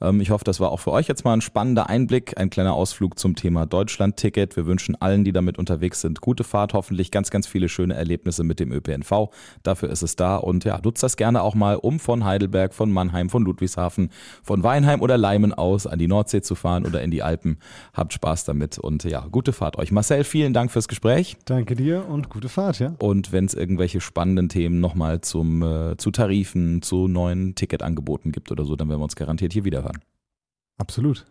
Ähm, 0.02 0.20
ich 0.20 0.30
hoffe, 0.30 0.44
das 0.44 0.60
war 0.60 0.70
auch 0.70 0.80
für 0.80 0.90
euch 0.90 1.06
jetzt 1.06 1.24
mal 1.24 1.32
ein 1.32 1.40
spannender 1.40 1.88
Einblick, 1.88 2.38
ein 2.38 2.50
kleiner 2.50 2.74
Ausflug 2.74 3.18
zum 3.18 3.36
Thema 3.36 3.66
Deutschland-Ticket. 3.66 4.56
Wir 4.56 4.66
wünschen 4.66 5.00
allen, 5.00 5.24
die 5.24 5.32
damit 5.32 5.58
unterwegs 5.58 6.00
sind, 6.00 6.20
gute 6.20 6.44
Fahrt, 6.44 6.74
hoffentlich 6.74 7.10
ganz, 7.10 7.30
ganz 7.30 7.46
viele 7.46 7.68
schöne 7.68 7.94
Erlebnisse 7.94 8.42
mit 8.42 8.60
dem 8.60 8.72
ÖPNV. 8.72 9.30
Dafür 9.62 9.90
ist 9.90 10.02
es 10.02 10.16
da 10.16 10.36
und 10.36 10.64
ja, 10.64 10.80
nutzt 10.82 11.02
das 11.02 11.16
gerne 11.16 11.42
auch 11.42 11.54
mal, 11.54 11.76
um 11.76 12.00
von 12.00 12.24
Heidelberg, 12.24 12.74
von 12.74 12.90
Mannheim, 12.90 13.30
von 13.30 13.44
Ludwigshafen, 13.44 14.10
von 14.42 14.62
Weinheim 14.62 15.00
oder 15.00 15.16
Leimen 15.16 15.54
aus 15.54 15.86
an 15.86 15.98
die 15.98 16.08
Nordsee 16.08 16.42
zu 16.42 16.54
fahren 16.54 16.84
oder 16.84 17.02
in 17.02 17.10
die 17.10 17.22
Alpen. 17.22 17.58
Habt 17.94 18.12
Spaß 18.12 18.44
damit 18.44 18.78
und 18.78 19.04
ja, 19.04 19.26
gute 19.30 19.52
Fahrt 19.52 19.78
euch. 19.78 19.92
Marcel, 19.92 20.24
vielen 20.24 20.52
Dank 20.52 20.70
fürs 20.70 20.88
Gespräch. 20.88 21.36
Danke 21.44 21.76
dir 21.76 22.08
und 22.08 22.28
gute 22.28 22.48
Fahrt, 22.48 22.80
ja. 22.80 22.94
Und 22.98 23.32
wenn 23.32 23.44
es 23.44 23.54
irgendwelche 23.54 24.00
spannenden 24.00 24.48
Themen 24.48 24.80
nochmal 24.80 25.20
zum, 25.20 25.62
äh, 25.62 25.96
zu 25.96 26.10
Tarifen, 26.10 26.82
zu 26.82 27.06
neuen 27.06 27.54
Ticketangeboten 27.54 28.32
gibt 28.32 28.50
oder 28.50 28.64
so, 28.64 28.74
dann 28.76 28.88
werden 28.88 29.00
wir 29.00 29.04
uns 29.04 29.16
garantiert 29.16 29.52
hier 29.52 29.64
wieder 29.64 29.84
hören. 29.92 30.04
Absolut. 30.78 31.26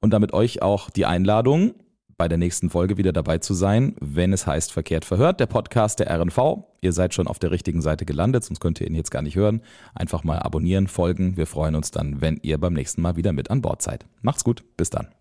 Und 0.00 0.10
damit 0.10 0.32
euch 0.32 0.62
auch 0.62 0.90
die 0.90 1.06
Einladung, 1.06 1.74
bei 2.18 2.28
der 2.28 2.36
nächsten 2.36 2.68
Folge 2.68 2.96
wieder 2.96 3.12
dabei 3.12 3.38
zu 3.38 3.54
sein, 3.54 3.94
wenn 4.00 4.32
es 4.32 4.46
heißt 4.46 4.72
Verkehrt 4.72 5.04
verhört, 5.04 5.38
der 5.38 5.46
Podcast 5.46 6.00
der 6.00 6.10
RNV. 6.10 6.64
Ihr 6.80 6.92
seid 6.92 7.14
schon 7.14 7.28
auf 7.28 7.38
der 7.38 7.52
richtigen 7.52 7.80
Seite 7.80 8.04
gelandet, 8.04 8.44
sonst 8.44 8.60
könnt 8.60 8.80
ihr 8.80 8.88
ihn 8.88 8.96
jetzt 8.96 9.12
gar 9.12 9.22
nicht 9.22 9.36
hören. 9.36 9.62
Einfach 9.94 10.24
mal 10.24 10.40
abonnieren, 10.40 10.88
folgen. 10.88 11.36
Wir 11.36 11.46
freuen 11.46 11.76
uns 11.76 11.92
dann, 11.92 12.20
wenn 12.20 12.38
ihr 12.42 12.58
beim 12.58 12.74
nächsten 12.74 13.02
Mal 13.02 13.16
wieder 13.16 13.32
mit 13.32 13.50
an 13.50 13.62
Bord 13.62 13.82
seid. 13.82 14.04
Macht's 14.20 14.44
gut, 14.44 14.64
bis 14.76 14.90
dann. 14.90 15.08